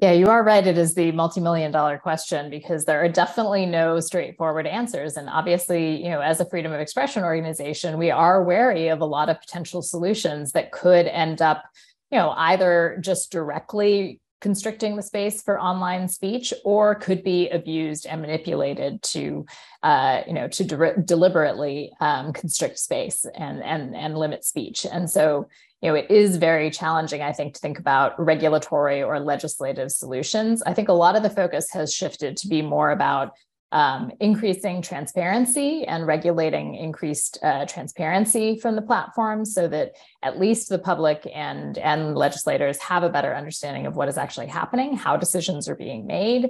[0.00, 0.64] Yeah, you are right.
[0.64, 5.16] It is the multi-million dollar question because there are definitely no straightforward answers.
[5.16, 9.04] And obviously, you know, as a freedom of expression organization, we are wary of a
[9.04, 11.64] lot of potential solutions that could end up,
[12.12, 18.06] you know, either just directly constricting the space for online speech or could be abused
[18.06, 19.44] and manipulated to
[19.82, 25.10] uh, you know to de- deliberately um, constrict space and and and limit speech and
[25.10, 25.46] so
[25.80, 30.60] you know, it is very challenging, I think, to think about regulatory or legislative solutions.
[30.66, 33.30] I think a lot of the focus has shifted to be more about
[33.70, 40.68] um, increasing transparency and regulating increased uh, transparency from the platforms so that at least
[40.68, 45.16] the public and, and legislators have a better understanding of what is actually happening, how
[45.16, 46.48] decisions are being made,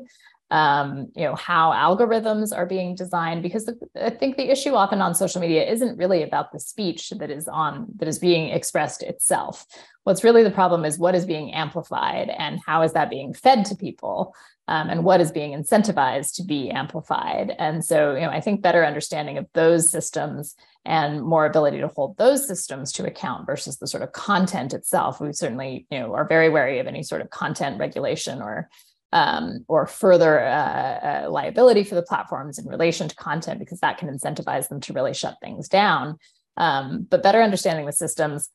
[0.51, 3.43] um, you know how algorithms are being designed.
[3.43, 7.11] Because the, i think the issue often on social media isn't really about the speech
[7.11, 9.67] that is on that is being expressed itself.
[10.05, 13.67] What's really the problem is what is being amplified and how is that being fed
[13.67, 14.35] to people
[14.69, 18.63] um, and what is being incentivized to be amplified and so you know i think
[18.63, 20.55] better understanding of those systems
[20.85, 25.21] and more ability to hold those systems to account versus the sort of content itself
[25.21, 28.69] we certainly you know are very wary of any sort of content regulation or
[29.13, 33.99] um, or further uh, uh, liability for the platforms in relation to content because that
[33.99, 36.19] can incentivize them to really shut things down.
[36.57, 38.51] Um, but better understanding the systems,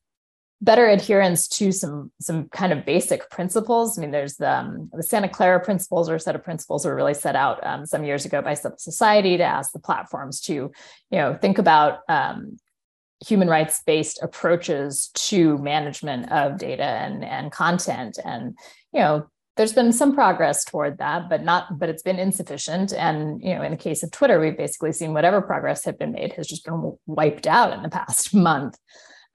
[0.64, 3.98] better adherence to some some kind of basic principles.
[3.98, 6.96] I mean, there's the, um, the Santa Clara principles or a set of principles were
[6.96, 10.54] really set out um, some years ago by civil society to ask the platforms to,
[10.54, 10.72] you
[11.12, 12.58] know, think about um,
[13.28, 18.18] human rights based approaches to management of data and and content.
[18.24, 18.58] And
[18.94, 22.94] you know there's been some progress toward that but not but it's been insufficient.
[22.94, 26.14] And you know in the case of twitter we've basically seen whatever progress had been
[26.14, 28.78] made has just been wiped out in the past month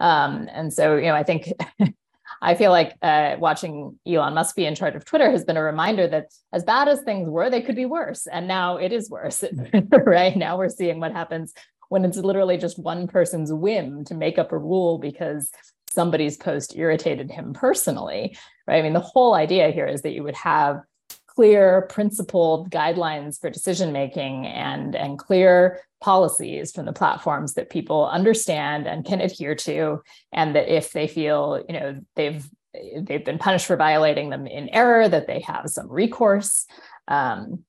[0.00, 1.52] um, and so you know i think
[2.42, 5.62] i feel like uh, watching elon musk be in charge of twitter has been a
[5.62, 8.26] reminder that as bad as things were they could be worse.
[8.26, 9.44] And now it is worse
[10.06, 10.36] right.
[10.36, 11.52] now we're seeing what happens
[11.88, 15.50] when it's literally just one person's whim to make up a rule because
[15.90, 18.78] somebody's post irritated him personally, right?
[18.78, 20.82] I mean, the whole idea here is that you would have
[21.38, 28.08] clear principled guidelines for decision making and and clear policies from the platforms that people
[28.08, 32.44] understand and can adhere to and that if they feel you know they've
[33.02, 36.66] they've been punished for violating them in error that they have some recourse
[37.06, 37.62] um,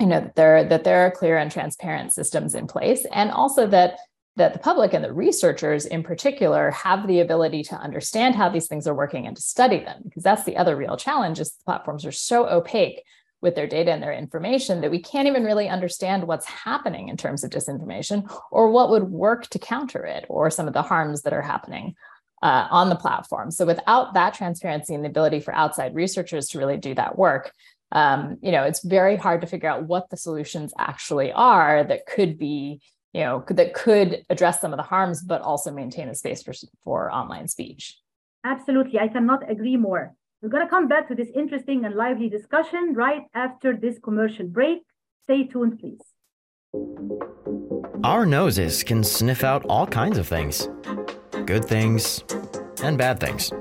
[0.00, 3.68] you know that there that there are clear and transparent systems in place and also
[3.68, 4.00] that
[4.36, 8.66] that the public and the researchers in particular have the ability to understand how these
[8.66, 11.64] things are working and to study them because that's the other real challenge is the
[11.64, 13.02] platforms are so opaque
[13.42, 17.16] with their data and their information that we can't even really understand what's happening in
[17.16, 21.22] terms of disinformation or what would work to counter it or some of the harms
[21.22, 21.94] that are happening
[22.42, 23.50] uh, on the platform.
[23.50, 27.52] So without that transparency and the ability for outside researchers to really do that work
[27.92, 32.06] um, you know it's very hard to figure out what the solutions actually are that
[32.06, 32.80] could be
[33.12, 36.54] you know, that could address some of the harms, but also maintain a space for,
[36.82, 37.98] for online speech.
[38.44, 38.98] Absolutely.
[38.98, 40.14] I cannot agree more.
[40.40, 44.46] We're going to come back to this interesting and lively discussion right after this commercial
[44.46, 44.82] break.
[45.24, 46.00] Stay tuned, please.
[48.02, 50.68] Our noses can sniff out all kinds of things
[51.46, 52.24] good things
[52.82, 53.52] and bad things.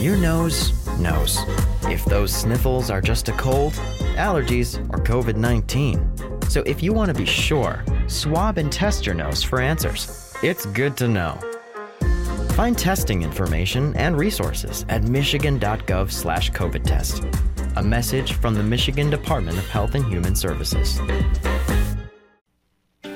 [0.00, 1.38] Your nose knows
[1.84, 3.72] if those sniffles are just a cold,
[4.16, 6.37] allergies, or COVID 19.
[6.48, 10.34] So if you want to be sure, swab and test your nose for answers.
[10.42, 11.38] It's good to know.
[12.52, 17.22] Find testing information and resources at michigan.gov slash COVID test.
[17.76, 20.98] A message from the Michigan Department of Health and Human Services.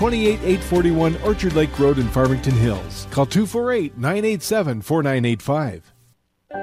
[0.00, 3.06] 28841 Orchard Lake Road in Farmington Hills.
[3.10, 5.92] Call 248 987 4985.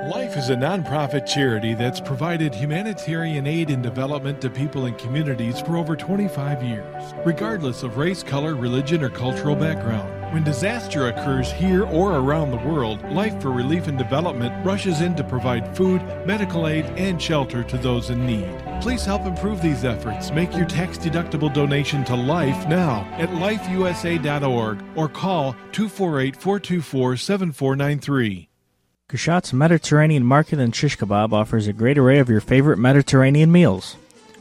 [0.09, 5.61] Life is a nonprofit charity that's provided humanitarian aid and development to people and communities
[5.61, 10.16] for over 25 years, regardless of race, color, religion, or cultural background.
[10.31, 15.15] When disaster occurs here or around the world, Life for Relief and Development rushes in
[15.15, 18.61] to provide food, medical aid, and shelter to those in need.
[18.81, 20.31] Please help improve these efforts.
[20.31, 28.49] Make your tax deductible donation to Life now at lifeusa.org or call 248 424 7493.
[29.07, 33.95] Kushat's Mediterranean Market and Shish Kebab offers a great array of your favorite Mediterranean meals.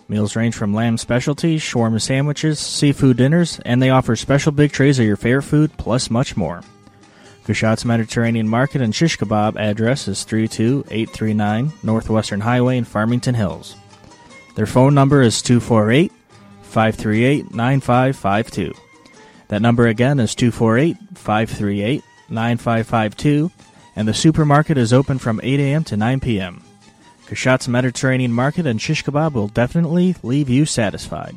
[0.08, 4.98] Meals range from lamb specialties, shawarma sandwiches, seafood dinners, and they offer special big trays
[4.98, 6.62] of your favorite food, plus much more.
[7.44, 13.76] Kushat's Mediterranean Market and Shish Kebab address is 32839 Northwestern Highway in Farmington Hills.
[14.56, 16.12] Their phone number is 248
[16.62, 18.74] 538 9552.
[19.48, 23.50] That number again is 248 538 9552
[23.96, 25.84] and the supermarket is open from 8 a.m.
[25.84, 26.62] to 9 p.m.
[27.26, 31.34] Kashat's Mediterranean Market and shish kebab will definitely leave you satisfied.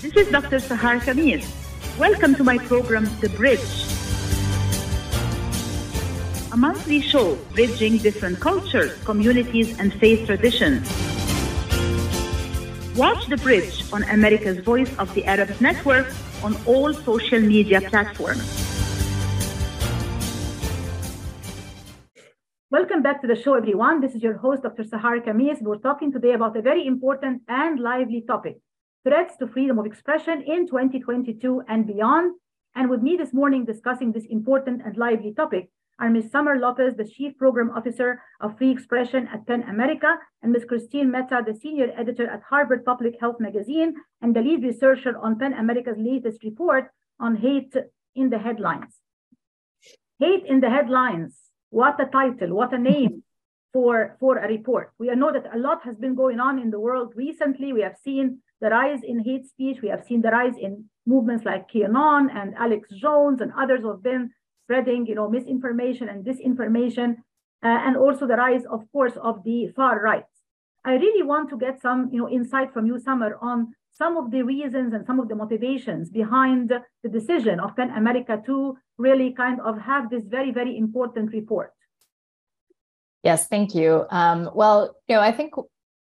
[0.00, 0.62] This is Dr.
[0.62, 1.42] Sahar Khamis.
[1.98, 3.58] Welcome to my program, The Bridge.
[6.52, 10.86] A monthly show bridging different cultures, communities, and faith traditions.
[12.96, 16.06] Watch The Bridge on America's Voice of the Arabs Network
[16.44, 18.73] on all social media platforms.
[22.74, 24.00] Welcome back to the show, everyone.
[24.00, 24.82] This is your host, Dr.
[24.82, 25.62] Sahar Khamis.
[25.62, 28.56] We're talking today about a very important and lively topic
[29.04, 32.34] threats to freedom of expression in 2022 and beyond.
[32.74, 35.70] And with me this morning discussing this important and lively topic
[36.00, 36.32] are Ms.
[36.32, 40.64] Summer Lopez, the Chief Program Officer of Free Expression at PEN America, and Ms.
[40.64, 45.38] Christine Mehta, the Senior Editor at Harvard Public Health Magazine, and the lead researcher on
[45.38, 47.76] PEN America's latest report on hate
[48.16, 48.98] in the headlines.
[50.18, 51.43] Hate in the headlines
[51.74, 53.24] what a title, what a name
[53.72, 54.92] for, for a report.
[54.98, 57.72] We know that a lot has been going on in the world recently.
[57.72, 59.78] We have seen the rise in hate speech.
[59.82, 63.90] We have seen the rise in movements like QAnon and Alex Jones and others who
[63.90, 64.30] have been
[64.62, 67.16] spreading, you know, misinformation and disinformation,
[67.64, 70.24] uh, and also the rise, of course, of the far right.
[70.84, 74.30] I really want to get some, you know, insight from you, Summer, on some of
[74.30, 76.72] the reasons and some of the motivations behind
[77.02, 81.72] the decision of PEN America to really kind of have this very, very important report.
[83.22, 84.04] Yes, thank you.
[84.10, 85.54] Um, well, you know, I think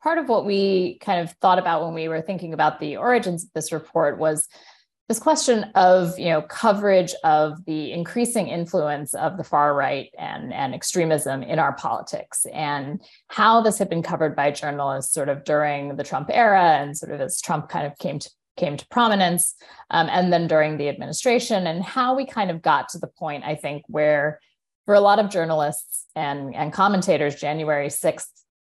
[0.02, 3.44] part of what we kind of thought about when we were thinking about the origins
[3.44, 4.48] of this report was
[5.08, 10.52] this question of you know coverage of the increasing influence of the far right and,
[10.54, 15.44] and extremism in our politics and how this had been covered by journalists sort of
[15.44, 18.86] during the Trump era and sort of as Trump kind of came to came to
[18.88, 19.54] prominence
[19.90, 23.44] um, and then during the administration and how we kind of got to the point
[23.44, 24.40] i think where
[24.84, 28.28] for a lot of journalists and, and commentators january 6th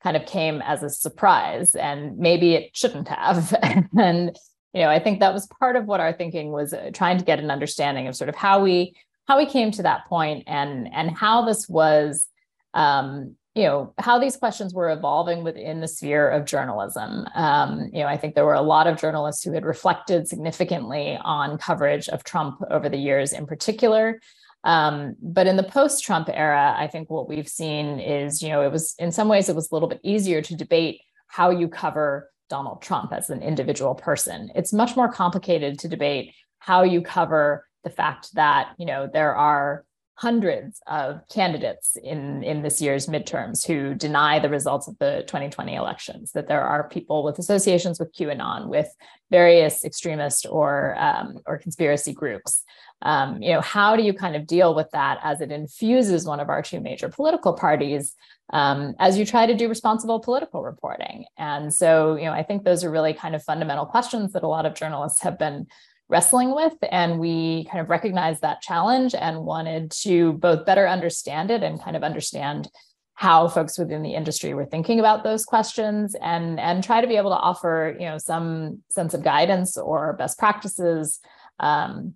[0.03, 3.55] kind of came as a surprise and maybe it shouldn't have.
[3.99, 4.37] And
[4.75, 7.25] you know i think that was part of what our thinking was uh, trying to
[7.25, 8.95] get an understanding of sort of how we
[9.27, 12.27] how we came to that point and and how this was
[12.75, 17.27] um, you know how these questions were evolving within the sphere of journalism.
[17.35, 21.19] Um, you know i think there were a lot of journalists who had reflected significantly
[21.23, 24.21] on coverage of trump over the years in particular.
[24.65, 28.73] Um, but in the post-trump era i think what we've seen is you know it
[28.73, 32.31] was in some ways it was a little bit easier to debate how you cover
[32.49, 34.51] donald trump as an individual person.
[34.55, 39.35] It's much more complicated to debate how you cover the fact that you know there
[39.35, 39.85] are
[40.17, 45.75] hundreds of candidates in, in this year's midterms who deny the results of the 2020
[45.75, 48.89] elections, that there are people with associations with QAnon, with
[49.31, 52.63] various extremist or, um, or conspiracy groups.
[53.03, 56.41] Um, you know, how do you kind of deal with that as it infuses one
[56.41, 58.15] of our two major political parties
[58.53, 61.25] um, as you try to do responsible political reporting?
[61.37, 64.49] And so, you know, I think those are really kind of fundamental questions that a
[64.49, 65.67] lot of journalists have been
[66.15, 66.75] wrestling with.
[66.93, 71.83] And we kind of recognized that challenge and wanted to both better understand it and
[71.83, 72.69] kind of understand
[73.15, 77.17] how folks within the industry were thinking about those questions and and try to be
[77.17, 81.19] able to offer you know some sense of guidance or best practices
[81.59, 82.15] um,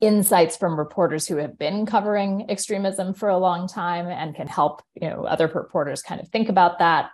[0.00, 4.82] insights from reporters who have been covering extremism for a long time and can help
[5.00, 7.10] you know other reporters kind of think about that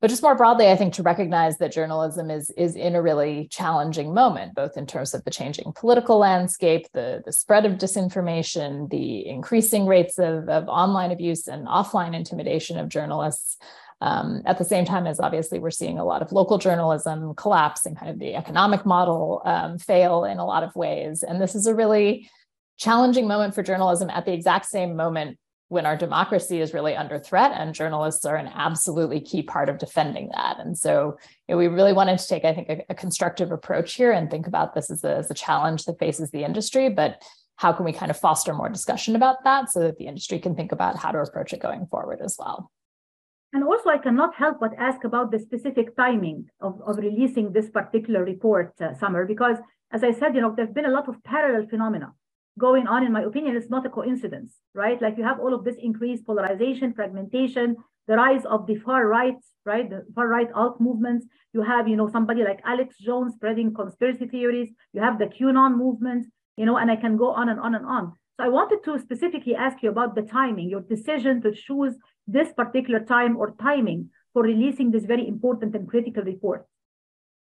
[0.00, 3.48] but just more broadly i think to recognize that journalism is is in a really
[3.50, 8.88] challenging moment both in terms of the changing political landscape the the spread of disinformation
[8.90, 13.56] the increasing rates of, of online abuse and offline intimidation of journalists
[14.00, 17.86] um, at the same time as obviously we're seeing a lot of local journalism collapse
[17.86, 21.22] and kind of the economic model um, fail in a lot of ways.
[21.22, 22.28] And this is a really
[22.76, 25.38] challenging moment for journalism at the exact same moment
[25.68, 29.78] when our democracy is really under threat and journalists are an absolutely key part of
[29.78, 30.58] defending that.
[30.60, 33.94] And so you know, we really wanted to take i think a, a, constructive approach
[33.94, 37.22] here and think about this as a, as a challenge that faces the industry but
[37.56, 40.54] how can we kind of foster more discussion about that so that the industry can
[40.54, 42.70] think about how to approach it going forward as well?
[43.52, 47.70] And also i cannot help but ask about the specific timing of, of releasing this
[47.70, 49.56] particular report uh, summer because
[49.90, 52.12] as i said you know there have been a lot of parallel phenomena
[52.58, 55.00] going on, in my opinion, it's not a coincidence, right?
[55.00, 57.76] Like you have all of this increased polarization, fragmentation,
[58.08, 59.88] the rise of the far right, right?
[59.88, 61.26] The far right alt movements.
[61.52, 64.70] You have, you know, somebody like Alex Jones spreading conspiracy theories.
[64.92, 66.26] You have the QAnon movement,
[66.56, 68.12] you know, and I can go on and on and on.
[68.36, 71.94] So I wanted to specifically ask you about the timing, your decision to choose
[72.26, 76.66] this particular time or timing for releasing this very important and critical report.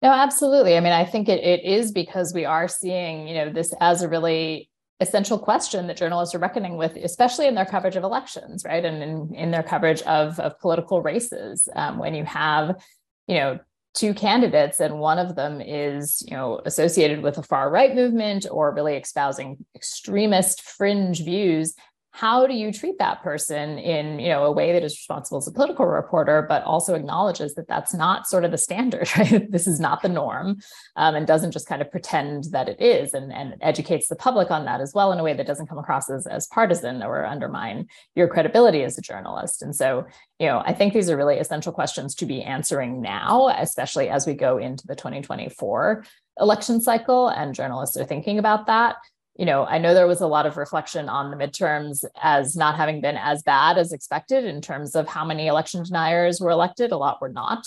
[0.02, 0.76] No, absolutely.
[0.76, 4.02] I mean, I think it, it is because we are seeing, you know, this as
[4.02, 4.68] a really
[5.00, 8.84] essential question that journalists are reckoning with, especially in their coverage of elections, right?
[8.84, 11.68] And in, in their coverage of, of political races.
[11.74, 12.82] Um, when you have,
[13.26, 13.58] you know,
[13.94, 18.46] two candidates and one of them is, you know, associated with a far right movement
[18.50, 21.74] or really espousing extremist fringe views,
[22.16, 25.48] how do you treat that person in you know a way that is responsible as
[25.48, 29.50] a political reporter but also acknowledges that that's not sort of the standard right?
[29.50, 30.58] This is not the norm
[30.94, 34.52] um, and doesn't just kind of pretend that it is and, and educates the public
[34.52, 37.26] on that as well in a way that doesn't come across as, as partisan or
[37.26, 39.60] undermine your credibility as a journalist.
[39.60, 40.06] And so
[40.38, 44.26] you know i think these are really essential questions to be answering now especially as
[44.26, 46.04] we go into the 2024
[46.40, 48.96] election cycle and journalists are thinking about that
[49.36, 52.76] you know, I know there was a lot of reflection on the midterms as not
[52.76, 56.92] having been as bad as expected in terms of how many election deniers were elected.
[56.92, 57.66] A lot were not,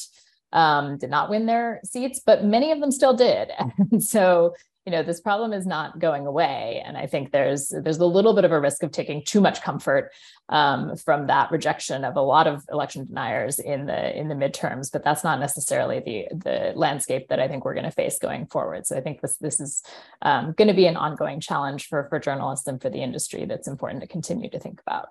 [0.53, 3.51] um, did not win their seats, but many of them still did.
[3.91, 4.53] And so,
[4.87, 8.33] you know this problem is not going away and i think there's there's a little
[8.33, 10.11] bit of a risk of taking too much comfort
[10.47, 14.89] um, from that rejection of a lot of election deniers in the in the midterms
[14.89, 18.47] but that's not necessarily the the landscape that i think we're going to face going
[18.47, 19.83] forward so i think this this is
[20.21, 23.67] um, going to be an ongoing challenge for for journalists and for the industry that's
[23.67, 25.09] important to continue to think about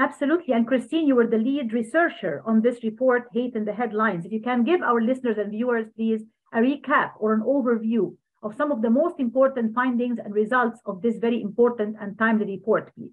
[0.00, 0.54] Absolutely.
[0.54, 4.24] And Christine, you were the lead researcher on this report, Hate in the Headlines.
[4.24, 6.22] If you can give our listeners and viewers, please,
[6.54, 11.00] a recap or an overview of some of the most important findings and results of
[11.02, 13.12] this very important and timely report, please.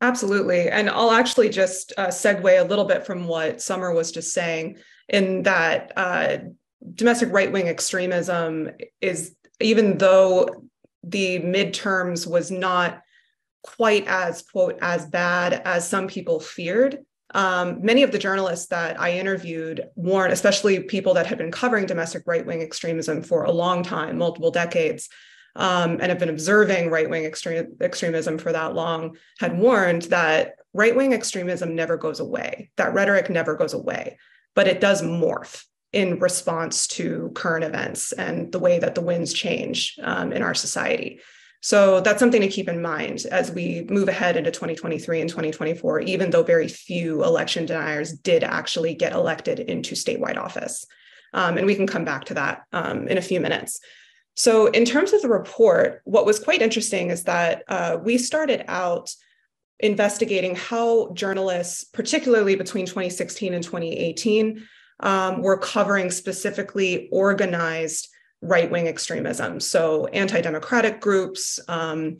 [0.00, 0.68] Absolutely.
[0.68, 4.78] And I'll actually just uh, segue a little bit from what Summer was just saying,
[5.08, 6.38] in that uh,
[6.94, 8.70] domestic right wing extremism
[9.00, 10.48] is, even though
[11.04, 13.00] the midterms was not
[13.62, 19.00] quite as, quote, as bad as some people feared, um, many of the journalists that
[19.00, 23.52] I interviewed warned, especially people that had been covering domestic right wing extremism for a
[23.52, 25.08] long time, multiple decades,
[25.56, 30.96] um, and have been observing right wing extremism for that long, had warned that right
[30.96, 32.70] wing extremism never goes away.
[32.76, 34.18] That rhetoric never goes away,
[34.54, 39.32] but it does morph in response to current events and the way that the winds
[39.32, 41.20] change um, in our society.
[41.62, 46.00] So that's something to keep in mind as we move ahead into 2023 and 2024,
[46.00, 50.84] even though very few election deniers did actually get elected into statewide office.
[51.32, 53.78] Um, and we can come back to that um, in a few minutes.
[54.34, 58.64] So, in terms of the report, what was quite interesting is that uh, we started
[58.66, 59.14] out
[59.78, 64.66] investigating how journalists, particularly between 2016 and 2018,
[65.00, 68.08] um, were covering specifically organized
[68.42, 69.60] right wing extremism.
[69.60, 72.18] So, anti democratic groups, um,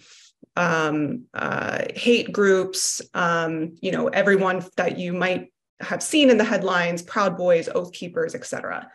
[0.57, 6.45] um, uh, hate groups, um, you know, everyone that you might have seen in the
[6.45, 8.89] headlines, Proud Boys, Oath Keepers, etc.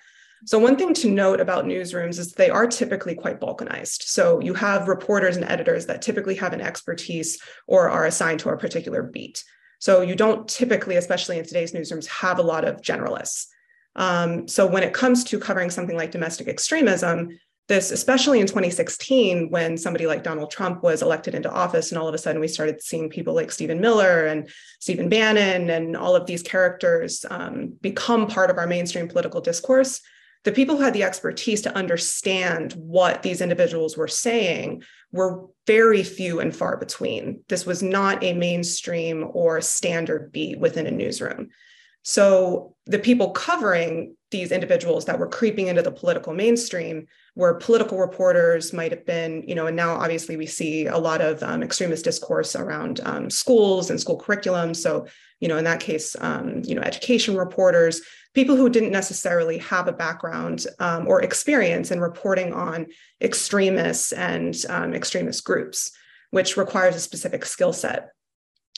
[0.46, 4.04] So, one thing to note about newsrooms is they are typically quite balkanized.
[4.04, 8.50] So, you have reporters and editors that typically have an expertise or are assigned to
[8.50, 9.44] a particular beat.
[9.80, 13.48] So, you don't typically, especially in today's newsrooms, have a lot of generalists.
[13.98, 17.38] Um, so when it comes to covering something like domestic extremism,
[17.68, 22.08] this, especially in 2016, when somebody like Donald Trump was elected into office, and all
[22.08, 26.16] of a sudden we started seeing people like Stephen Miller and Stephen Bannon and all
[26.16, 30.00] of these characters um, become part of our mainstream political discourse.
[30.46, 36.04] The people who had the expertise to understand what these individuals were saying were very
[36.04, 37.44] few and far between.
[37.50, 41.50] This was not a mainstream or standard beat within a newsroom.
[42.10, 47.06] So the people covering these individuals that were creeping into the political mainstream
[47.36, 51.20] were political reporters might have been you know and now obviously we see a lot
[51.20, 54.74] of um, extremist discourse around um, schools and school curriculum.
[54.74, 55.06] So
[55.42, 58.02] you know in that case um, you know education reporters
[58.34, 62.86] people who didn't necessarily have a background um, or experience in reporting on
[63.20, 65.92] extremists and um, extremist groups
[66.32, 68.12] which requires a specific skill set.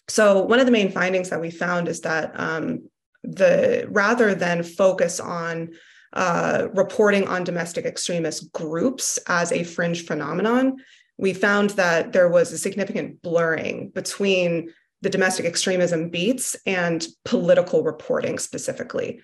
[0.07, 2.88] So one of the main findings that we found is that um,
[3.23, 5.71] the rather than focus on
[6.13, 10.77] uh, reporting on domestic extremist groups as a fringe phenomenon,
[11.17, 17.83] we found that there was a significant blurring between the domestic extremism beats and political
[17.83, 19.21] reporting specifically.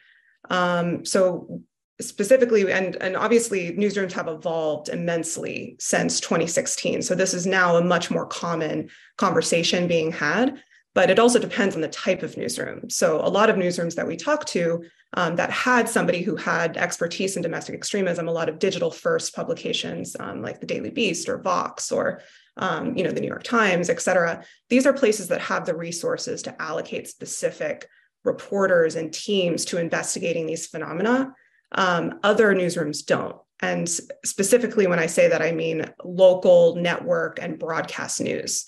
[0.50, 1.62] Um, so
[2.02, 7.02] specifically, and, and obviously newsrooms have evolved immensely since 2016.
[7.02, 10.62] So this is now a much more common conversation being had
[10.96, 12.90] but it also depends on the type of newsroom.
[12.90, 16.78] So a lot of newsrooms that we talk to um, that had somebody who had
[16.78, 21.30] expertise in domestic extremism, a lot of digital first publications um, like the Daily Beast
[21.30, 22.22] or Vox or
[22.58, 24.44] um, you know the New York Times, et cetera.
[24.70, 27.88] These are places that have the resources to allocate specific
[28.24, 31.34] reporters and teams to investigating these phenomena.
[31.74, 33.36] Um, other newsrooms don't.
[33.62, 33.88] And
[34.24, 38.66] specifically, when I say that, I mean local network and broadcast news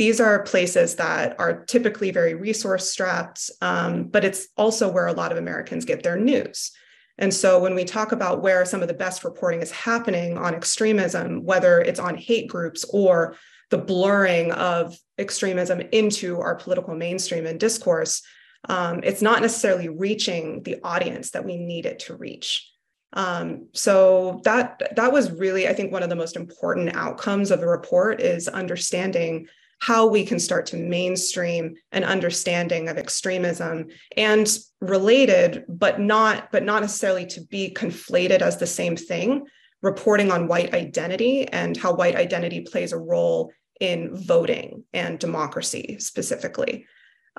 [0.00, 5.12] these are places that are typically very resource strapped, um, but it's also where a
[5.12, 6.70] lot of Americans get their news.
[7.18, 10.54] And so when we talk about where some of the best reporting is happening on
[10.54, 13.36] extremism, whether it's on hate groups or
[13.68, 18.22] the blurring of extremism into our political mainstream and discourse,
[18.70, 22.66] um, it's not necessarily reaching the audience that we need it to reach.
[23.12, 27.60] Um, so that that was really, I think, one of the most important outcomes of
[27.60, 29.46] the report is understanding
[29.80, 36.62] how we can start to mainstream an understanding of extremism and related but not but
[36.62, 39.44] not necessarily to be conflated as the same thing
[39.82, 43.50] reporting on white identity and how white identity plays a role
[43.80, 46.86] in voting and democracy specifically.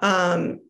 [0.02, 0.62] Um,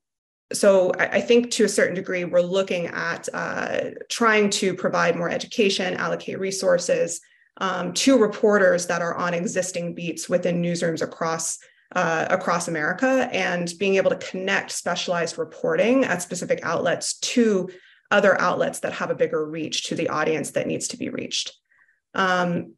[0.51, 5.29] so I, think to a certain degree we're looking at uh, trying to provide more
[5.29, 7.21] education allocate resources
[7.61, 11.59] um, to reporters that are on existing beats within newsrooms across
[11.93, 17.69] uh, across America, and being able to connect specialized reporting at specific outlets to
[18.09, 21.53] other outlets that have a bigger reach to the audience that needs to be reached.
[22.15, 22.73] Um,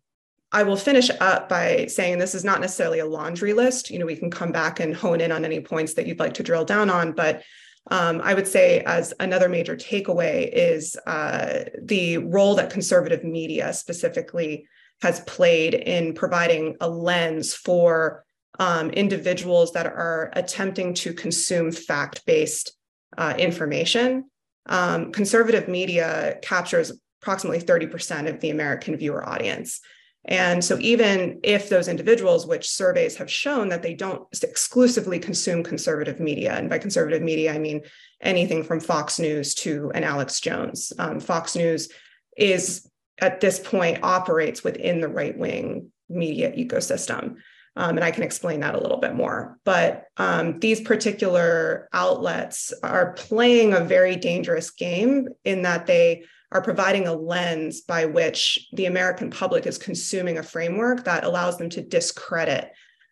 [0.51, 3.91] I will finish up by saying this is not necessarily a laundry list.
[3.91, 6.33] You know, we can come back and hone in on any points that you'd like
[6.35, 7.43] to drill down on, but
[7.91, 13.73] um, I would say, as another major takeaway, is uh, the role that conservative media
[13.73, 14.67] specifically
[15.03, 18.23] has played in providing a lens for
[18.57, 22.71] um, individuals that are attempting to consume fact based
[23.17, 24.23] uh, information.
[24.67, 29.81] Um, conservative media captures approximately 30% of the American viewer audience.
[30.23, 35.63] And so, even if those individuals, which surveys have shown that they don't exclusively consume
[35.63, 37.81] conservative media, and by conservative media, I mean
[38.21, 41.89] anything from Fox News to an Alex Jones, um, Fox News
[42.37, 42.89] is
[43.19, 47.35] at this point operates within the right wing media ecosystem.
[47.75, 49.57] Um, and I can explain that a little bit more.
[49.63, 56.61] But um, these particular outlets are playing a very dangerous game in that they are
[56.61, 61.69] providing a lens by which the American public is consuming a framework that allows them
[61.71, 62.71] to discredit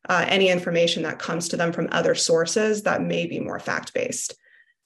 [0.10, 3.93] uh, any information that comes to them from other sources that may be more fact
[3.93, 4.36] based.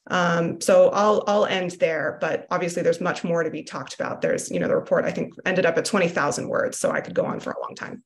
[0.07, 4.21] Um, so I'll I'll end there, but obviously there's much more to be talked about.
[4.21, 7.01] There's you know the report I think ended up at twenty thousand words, so I
[7.01, 8.03] could go on for a long time.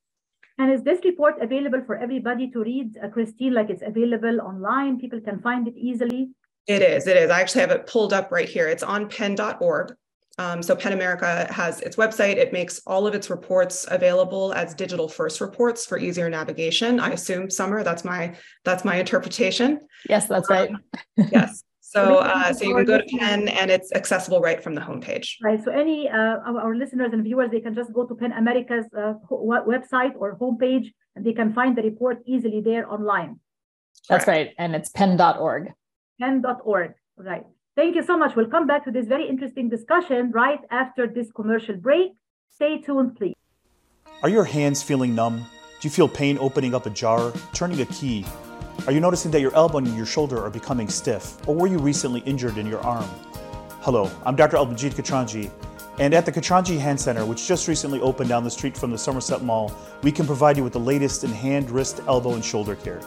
[0.57, 4.99] And is this report available for everybody to read, uh, Christine, like it's available online?
[4.99, 6.31] People can find it easily?
[6.67, 7.07] It is.
[7.07, 7.31] It is.
[7.31, 8.67] I actually have it pulled up right here.
[8.67, 9.95] It's on pen.org.
[10.37, 12.35] Um, so PEN America has its website.
[12.35, 16.99] It makes all of its reports available as digital first reports for easier navigation.
[16.99, 19.81] I assume, Summer, that's my that's my interpretation.
[20.07, 20.69] Yes, that's right.
[20.69, 20.79] Um,
[21.31, 21.63] yes.
[21.89, 25.27] So, uh, so you can go to PEN and it's accessible right from the homepage.
[25.41, 25.59] Right.
[25.63, 29.13] So any uh, our listeners and viewers, they can just go to PEN America's uh,
[29.31, 33.39] website or homepage and they can find the report easily there online.
[34.07, 34.53] That's right.
[34.59, 35.73] And it's pen.org.
[36.21, 36.93] Pen.org.
[37.17, 37.45] Right.
[37.75, 38.35] Thank you so much.
[38.35, 42.11] We'll come back to this very interesting discussion right after this commercial break.
[42.53, 43.33] Stay tuned, please.
[44.21, 45.37] Are your hands feeling numb?
[45.79, 48.25] Do you feel pain opening up a jar, turning a key?
[48.87, 51.35] Are you noticing that your elbow and your shoulder are becoming stiff?
[51.47, 53.07] Or were you recently injured in your arm?
[53.81, 54.57] Hello, I'm Dr.
[54.57, 55.51] Albanjit Katranji,
[55.99, 58.97] and at the Katranji Hand Center, which just recently opened down the street from the
[58.97, 62.75] Somerset Mall, we can provide you with the latest in hand, wrist, elbow, and shoulder
[62.75, 63.01] care.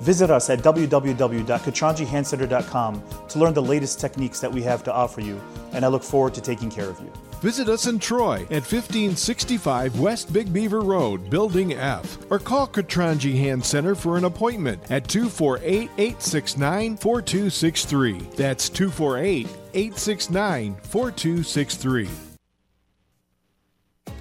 [0.00, 5.40] Visit us at www.katranjihandcenter.com to learn the latest techniques that we have to offer you,
[5.72, 7.12] and I look forward to taking care of you.
[7.44, 13.34] Visit us in Troy at 1565 West Big Beaver Road, Building F, or call Katranji
[13.34, 18.18] Hand Center for an appointment at 248 869 4263.
[18.34, 22.08] That's 248 869 4263.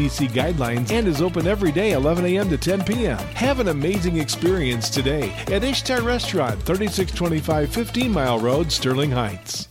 [0.00, 2.48] CDC guidelines and is open every day 11 a.m.
[2.48, 3.18] to 10 p.m.
[3.18, 9.68] Have an amazing experience today at Ishtar Restaurant, 3625 15 Mile Road, Sterling Heights.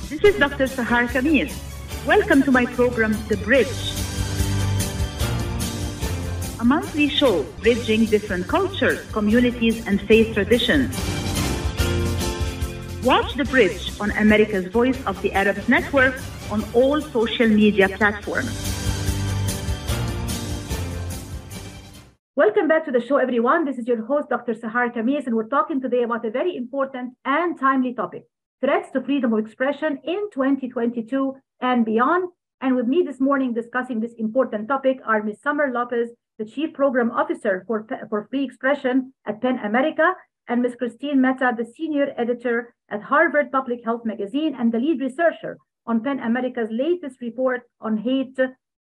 [0.10, 0.66] This is Dr.
[0.66, 1.52] Sahar Khamis.
[2.06, 3.96] Welcome to my program, The Bridge.
[6.66, 10.97] Monthly show bridging different cultures, communities, and faith traditions.
[13.03, 16.16] Watch The Bridge on America's Voice of the Arabs Network
[16.49, 18.49] on all social media platforms.
[22.36, 23.66] Welcome back to the show, everyone.
[23.66, 24.55] This is your host, Dr.
[24.55, 28.24] Sahar Khamis, and we're talking today about a very important and timely topic
[28.59, 32.32] threats to freedom of expression in 2022 and beyond.
[32.59, 35.41] And with me this morning discussing this important topic are Ms.
[35.43, 40.14] Summer Lopez, the Chief Program Officer for, for Free Expression at PEN America,
[40.48, 40.76] and Ms.
[40.78, 45.58] Christine Mehta, the Senior Editor at Harvard Public Health Magazine and the lead researcher
[45.88, 48.38] on PEN America's latest report on hate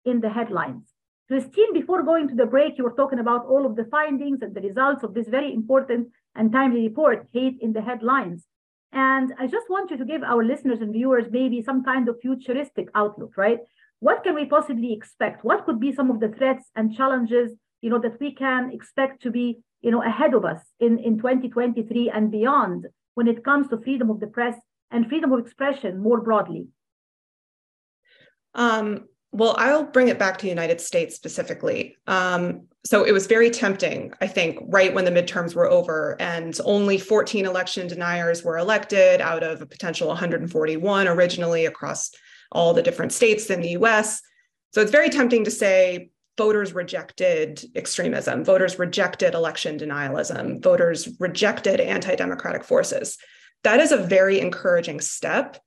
[0.06, 0.94] in the headlines.
[1.28, 4.56] Christine, before going to the break, you were talking about all of the findings and
[4.56, 8.46] the results of this very important and timely report, Hate in the Headlines.
[8.94, 12.22] And I just want you to give our listeners and viewers maybe some kind of
[12.22, 13.60] futuristic outlook, right?
[14.00, 15.44] What can we possibly expect?
[15.44, 19.24] What could be some of the threats and challenges, you know, that we can expect
[19.24, 23.68] to be, you know, ahead of us in, in 2023 and beyond when it comes
[23.70, 24.56] to freedom of the press
[24.92, 26.68] and freedom of expression more broadly?
[28.54, 31.98] Um, well, I'll bring it back to the United States specifically.
[32.08, 36.58] Um, so it was very tempting, I think, right when the midterms were over, and
[36.64, 42.12] only 14 election deniers were elected out of a potential 141 originally across
[42.52, 44.22] all the different states in the US.
[44.74, 51.80] So it's very tempting to say voters rejected extremism, voters rejected election denialism, voters rejected
[51.80, 53.18] anti democratic forces.
[53.64, 55.60] That is a very encouraging step.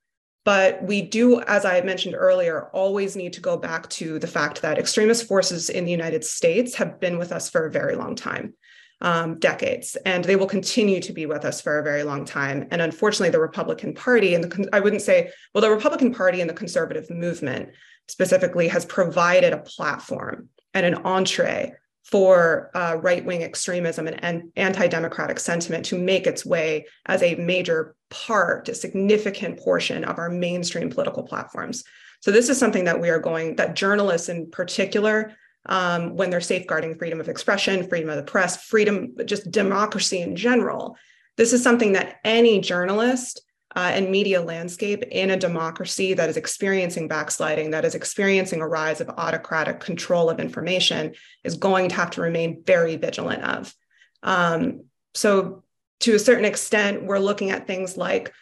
[0.45, 4.63] But we do, as I mentioned earlier, always need to go back to the fact
[4.63, 8.15] that extremist forces in the United States have been with us for a very long
[8.15, 8.55] time.
[9.03, 12.69] Um, decades, and they will continue to be with us for a very long time.
[12.71, 16.51] And unfortunately, the Republican Party and the I wouldn't say well, the Republican Party and
[16.51, 17.71] the conservative movement
[18.09, 21.73] specifically has provided a platform and an entree
[22.05, 27.37] for uh, right wing extremism and, anti democratic sentiment to make its way as a
[27.37, 31.85] major part, a significant portion of our mainstream political platforms.
[32.21, 35.35] So, this is something that we are going, that journalists in particular,
[35.67, 40.37] um, when they're safeguarding freedom of expression, freedom of the press, freedom, just democracy in
[40.37, 40.97] general,
[41.37, 43.43] this is something that any journalist
[43.77, 48.69] uh, and media landscape in a democracy that is experiencing backsliding, that is experiencing a
[48.69, 53.75] rise of autocratic control of information, is going to have to remain very vigilant of.
[54.23, 54.85] Um,
[55.15, 55.63] so,
[56.01, 58.33] to a certain extent, we're looking at things like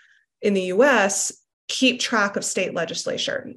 [0.40, 1.32] in the US,
[1.66, 3.52] keep track of state legislature,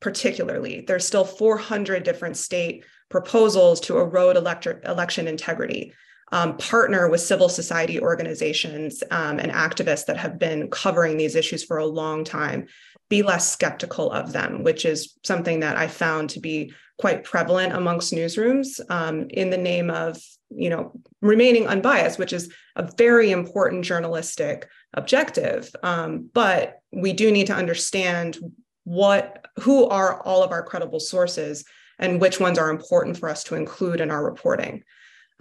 [0.00, 0.84] particularly.
[0.86, 5.92] There's still 400 different state proposals to erode election integrity
[6.32, 11.62] um, partner with civil society organizations um, and activists that have been covering these issues
[11.62, 12.66] for a long time
[13.08, 17.72] be less skeptical of them which is something that i found to be quite prevalent
[17.72, 23.30] amongst newsrooms um, in the name of you know remaining unbiased which is a very
[23.30, 25.70] important journalistic objective.
[25.82, 28.38] Um, but we do need to understand
[28.84, 31.64] what who are all of our credible sources
[32.02, 34.84] and which ones are important for us to include in our reporting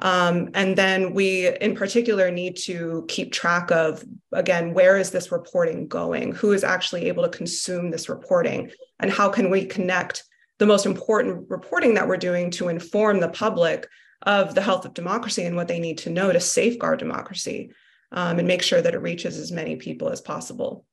[0.02, 5.32] um, and then we, in particular, need to keep track of, again, where is this
[5.32, 6.34] reporting going?
[6.34, 8.72] Who is actually able to consume this reporting?
[9.00, 10.24] And how can we connect
[10.58, 13.88] the most important reporting that we're doing to inform the public
[14.24, 17.72] of the health of democracy and what they need to know to safeguard democracy
[18.12, 20.86] um, and make sure that it reaches as many people as possible?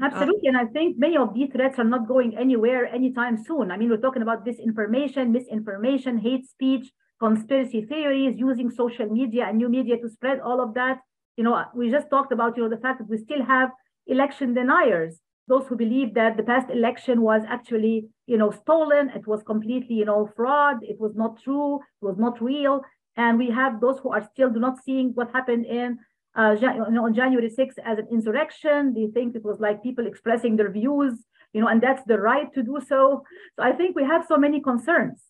[0.00, 0.48] Uh, Absolutely.
[0.48, 3.70] and I think many of these threats are not going anywhere anytime soon.
[3.70, 9.58] I mean, we're talking about disinformation, misinformation, hate speech, conspiracy theories, using social media and
[9.58, 11.00] new media to spread all of that.
[11.36, 13.70] You know, we just talked about, you know, the fact that we still have
[14.06, 19.26] election deniers, those who believe that the past election was actually, you know, stolen, it
[19.26, 22.80] was completely, you know, fraud, it was not true, it was not real.
[23.16, 25.98] And we have those who are still do not seeing what happened in
[26.36, 28.94] uh, on January 6th as an insurrection.
[28.94, 31.14] They think it was like people expressing their views,
[31.52, 33.24] you know, and that's the right to do so.
[33.56, 35.22] So I think we have so many concerns.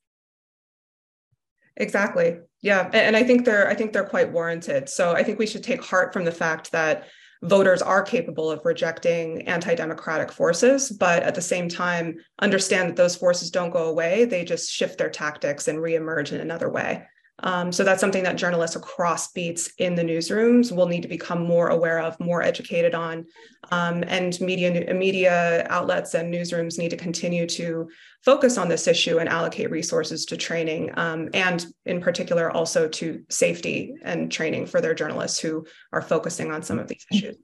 [1.76, 2.38] Exactly.
[2.60, 4.88] Yeah, and I think they're I think they're quite warranted.
[4.88, 7.08] So I think we should take heart from the fact that
[7.42, 13.16] voters are capable of rejecting anti-democratic forces, but at the same time understand that those
[13.16, 14.26] forces don't go away.
[14.26, 17.06] They just shift their tactics and reemerge in another way.
[17.42, 21.42] Um, so that's something that journalists across beats in the newsrooms will need to become
[21.44, 23.26] more aware of, more educated on,
[23.70, 27.88] um, and media media outlets and newsrooms need to continue to
[28.24, 33.22] focus on this issue and allocate resources to training, um, and in particular also to
[33.28, 37.36] safety and training for their journalists who are focusing on some of these issues.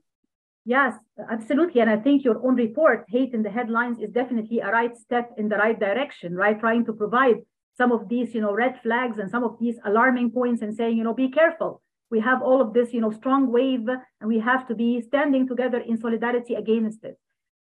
[0.66, 0.94] Yes,
[1.30, 1.80] absolutely.
[1.80, 5.30] And I think your own report, Hate in the Headlines, is definitely a right step
[5.38, 6.59] in the right direction, right?
[6.59, 7.36] Trying to provide
[7.76, 10.96] some of these, you know, red flags and some of these alarming points and saying,
[10.96, 11.82] you know, be careful.
[12.10, 13.88] We have all of this, you know, strong wave,
[14.20, 17.18] and we have to be standing together in solidarity against it.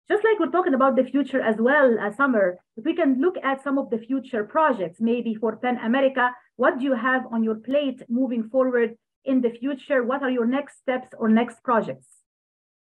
[0.09, 3.35] Just like we're talking about the future as well, uh, Summer, if we can look
[3.41, 7.43] at some of the future projects, maybe for PEN America, what do you have on
[7.43, 10.03] your plate moving forward in the future?
[10.03, 12.22] What are your next steps or next projects?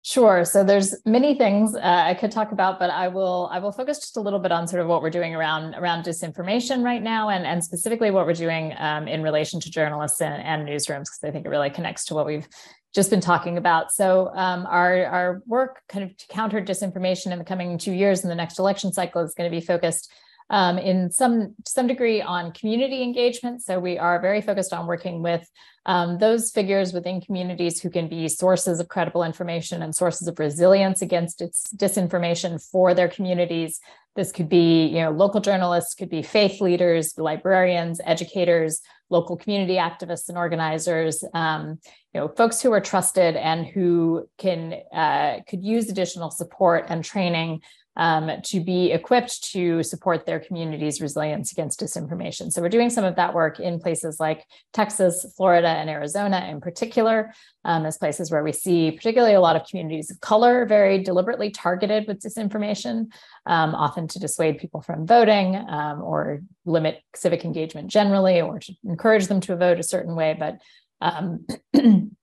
[0.06, 0.44] Sure.
[0.44, 4.00] So there's many things uh, I could talk about, but I will I will focus
[4.00, 7.30] just a little bit on sort of what we're doing around around disinformation right now,
[7.30, 11.20] and and specifically what we're doing um, in relation to journalists and, and newsrooms, because
[11.24, 12.46] I think it really connects to what we've
[12.94, 13.92] just been talking about.
[13.92, 18.24] So um, our our work kind of to counter disinformation in the coming two years
[18.24, 20.12] in the next election cycle is going to be focused
[20.50, 23.62] um, in some some degree on community engagement.
[23.62, 25.48] So we are very focused on working with
[25.86, 30.38] um, those figures within communities who can be sources of credible information and sources of
[30.38, 33.80] resilience against its disinformation for their communities.
[34.16, 38.80] This could be, you know, local journalists, could be faith leaders, librarians, educators,
[39.10, 41.78] local community activists and organizers, um,
[42.12, 47.04] you know, folks who are trusted and who can uh, could use additional support and
[47.04, 47.60] training
[47.96, 52.50] um, to be equipped to support their community's resilience against disinformation.
[52.50, 56.60] So we're doing some of that work in places like Texas, Florida, and Arizona in
[56.60, 57.32] particular,
[57.64, 61.50] um, as places where we see particularly a lot of communities of color very deliberately
[61.50, 63.06] targeted with disinformation,
[63.46, 68.74] um, often to dissuade people from voting um, or limit civic engagement generally or to
[68.84, 70.36] encourage them to vote a certain way.
[70.38, 70.60] But
[71.00, 71.46] um,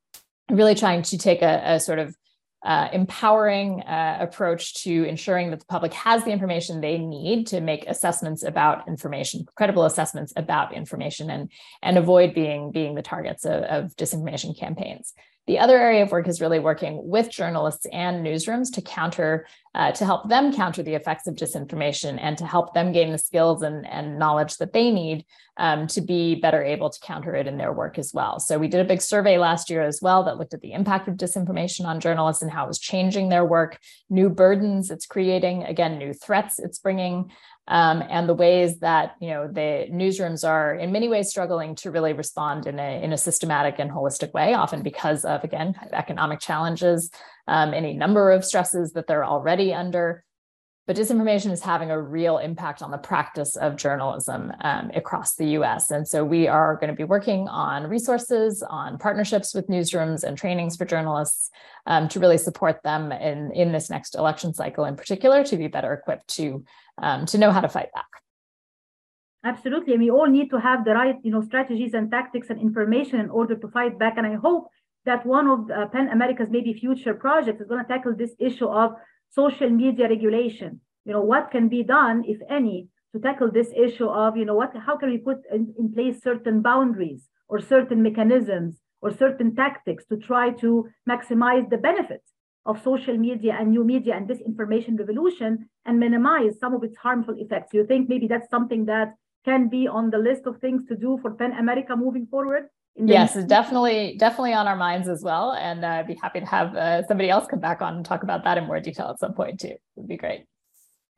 [0.51, 2.15] really trying to take a, a sort of
[2.63, 7.59] uh, empowering uh, approach to ensuring that the public has the information they need to
[7.59, 11.51] make assessments about information, credible assessments about information, and
[11.81, 15.13] and avoid being being the targets of, of disinformation campaigns.
[15.47, 19.91] The other area of work is really working with journalists and newsrooms to counter, uh,
[19.91, 23.61] to help them counter the effects of disinformation and to help them gain the skills
[23.61, 25.25] and, and knowledge that they need
[25.57, 28.39] um, to be better able to counter it in their work as well.
[28.39, 31.07] So we did a big survey last year as well that looked at the impact
[31.07, 35.63] of disinformation on journalists and how it was changing their work, new burdens it's creating,
[35.63, 37.31] again, new threats it's bringing
[37.67, 41.91] um, and the ways that you know the newsrooms are in many ways struggling to
[41.91, 46.39] really respond in a in a systematic and holistic way, often because of again economic
[46.39, 47.11] challenges,
[47.51, 50.23] um, any number of stresses that they're already under.
[50.87, 55.45] But disinformation is having a real impact on the practice of journalism um, across the
[55.57, 55.91] US.
[55.91, 60.37] And so we are going to be working on resources, on partnerships with newsrooms and
[60.37, 61.49] trainings for journalists
[61.85, 65.67] um, to really support them in, in this next election cycle in particular to be
[65.67, 66.63] better equipped to
[67.01, 68.07] um, to know how to fight back.
[69.43, 69.93] Absolutely.
[69.93, 73.19] And we all need to have the right, you know, strategies and tactics and information
[73.19, 74.15] in order to fight back.
[74.17, 74.69] And I hope
[75.05, 78.67] that one of uh, PEN America's maybe future projects is going to tackle this issue
[78.67, 78.93] of
[79.29, 80.81] social media regulation.
[81.05, 84.55] You know, what can be done, if any, to tackle this issue of, you know,
[84.55, 89.55] what, how can we put in, in place certain boundaries or certain mechanisms or certain
[89.55, 92.31] tactics to try to maximize the benefits
[92.65, 97.35] of social media and new media and disinformation revolution and minimize some of its harmful
[97.37, 97.73] effects.
[97.73, 101.17] You think maybe that's something that can be on the list of things to do
[101.21, 102.67] for PEN America moving forward?
[102.95, 105.53] Yes, definitely, definitely on our minds as well.
[105.53, 108.23] And uh, I'd be happy to have uh, somebody else come back on and talk
[108.23, 109.69] about that in more detail at some point too.
[109.69, 110.45] It would be great.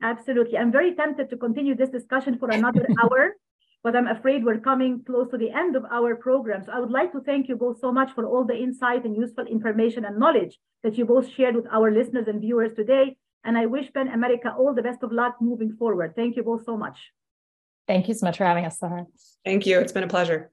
[0.02, 0.58] Absolutely.
[0.58, 3.36] I'm very tempted to continue this discussion for another hour.
[3.82, 6.64] but I'm afraid we're coming close to the end of our program.
[6.64, 9.14] So I would like to thank you both so much for all the insight and
[9.14, 13.16] useful information and knowledge that you both shared with our listeners and viewers today.
[13.44, 16.14] And I wish PEN America all the best of luck moving forward.
[16.16, 16.98] Thank you both so much.
[17.86, 19.04] Thank you so much for having us, Sahar.
[19.44, 19.80] Thank you.
[19.80, 20.50] It's been a pleasure.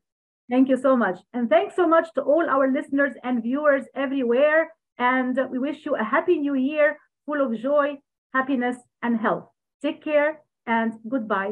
[0.52, 1.18] Thank you so much.
[1.34, 4.72] And thanks so much to all our listeners and viewers everywhere.
[4.99, 7.97] And we wish you a happy new year full of joy,
[8.34, 9.45] happiness, and health.
[9.82, 11.49] Take care and goodbye.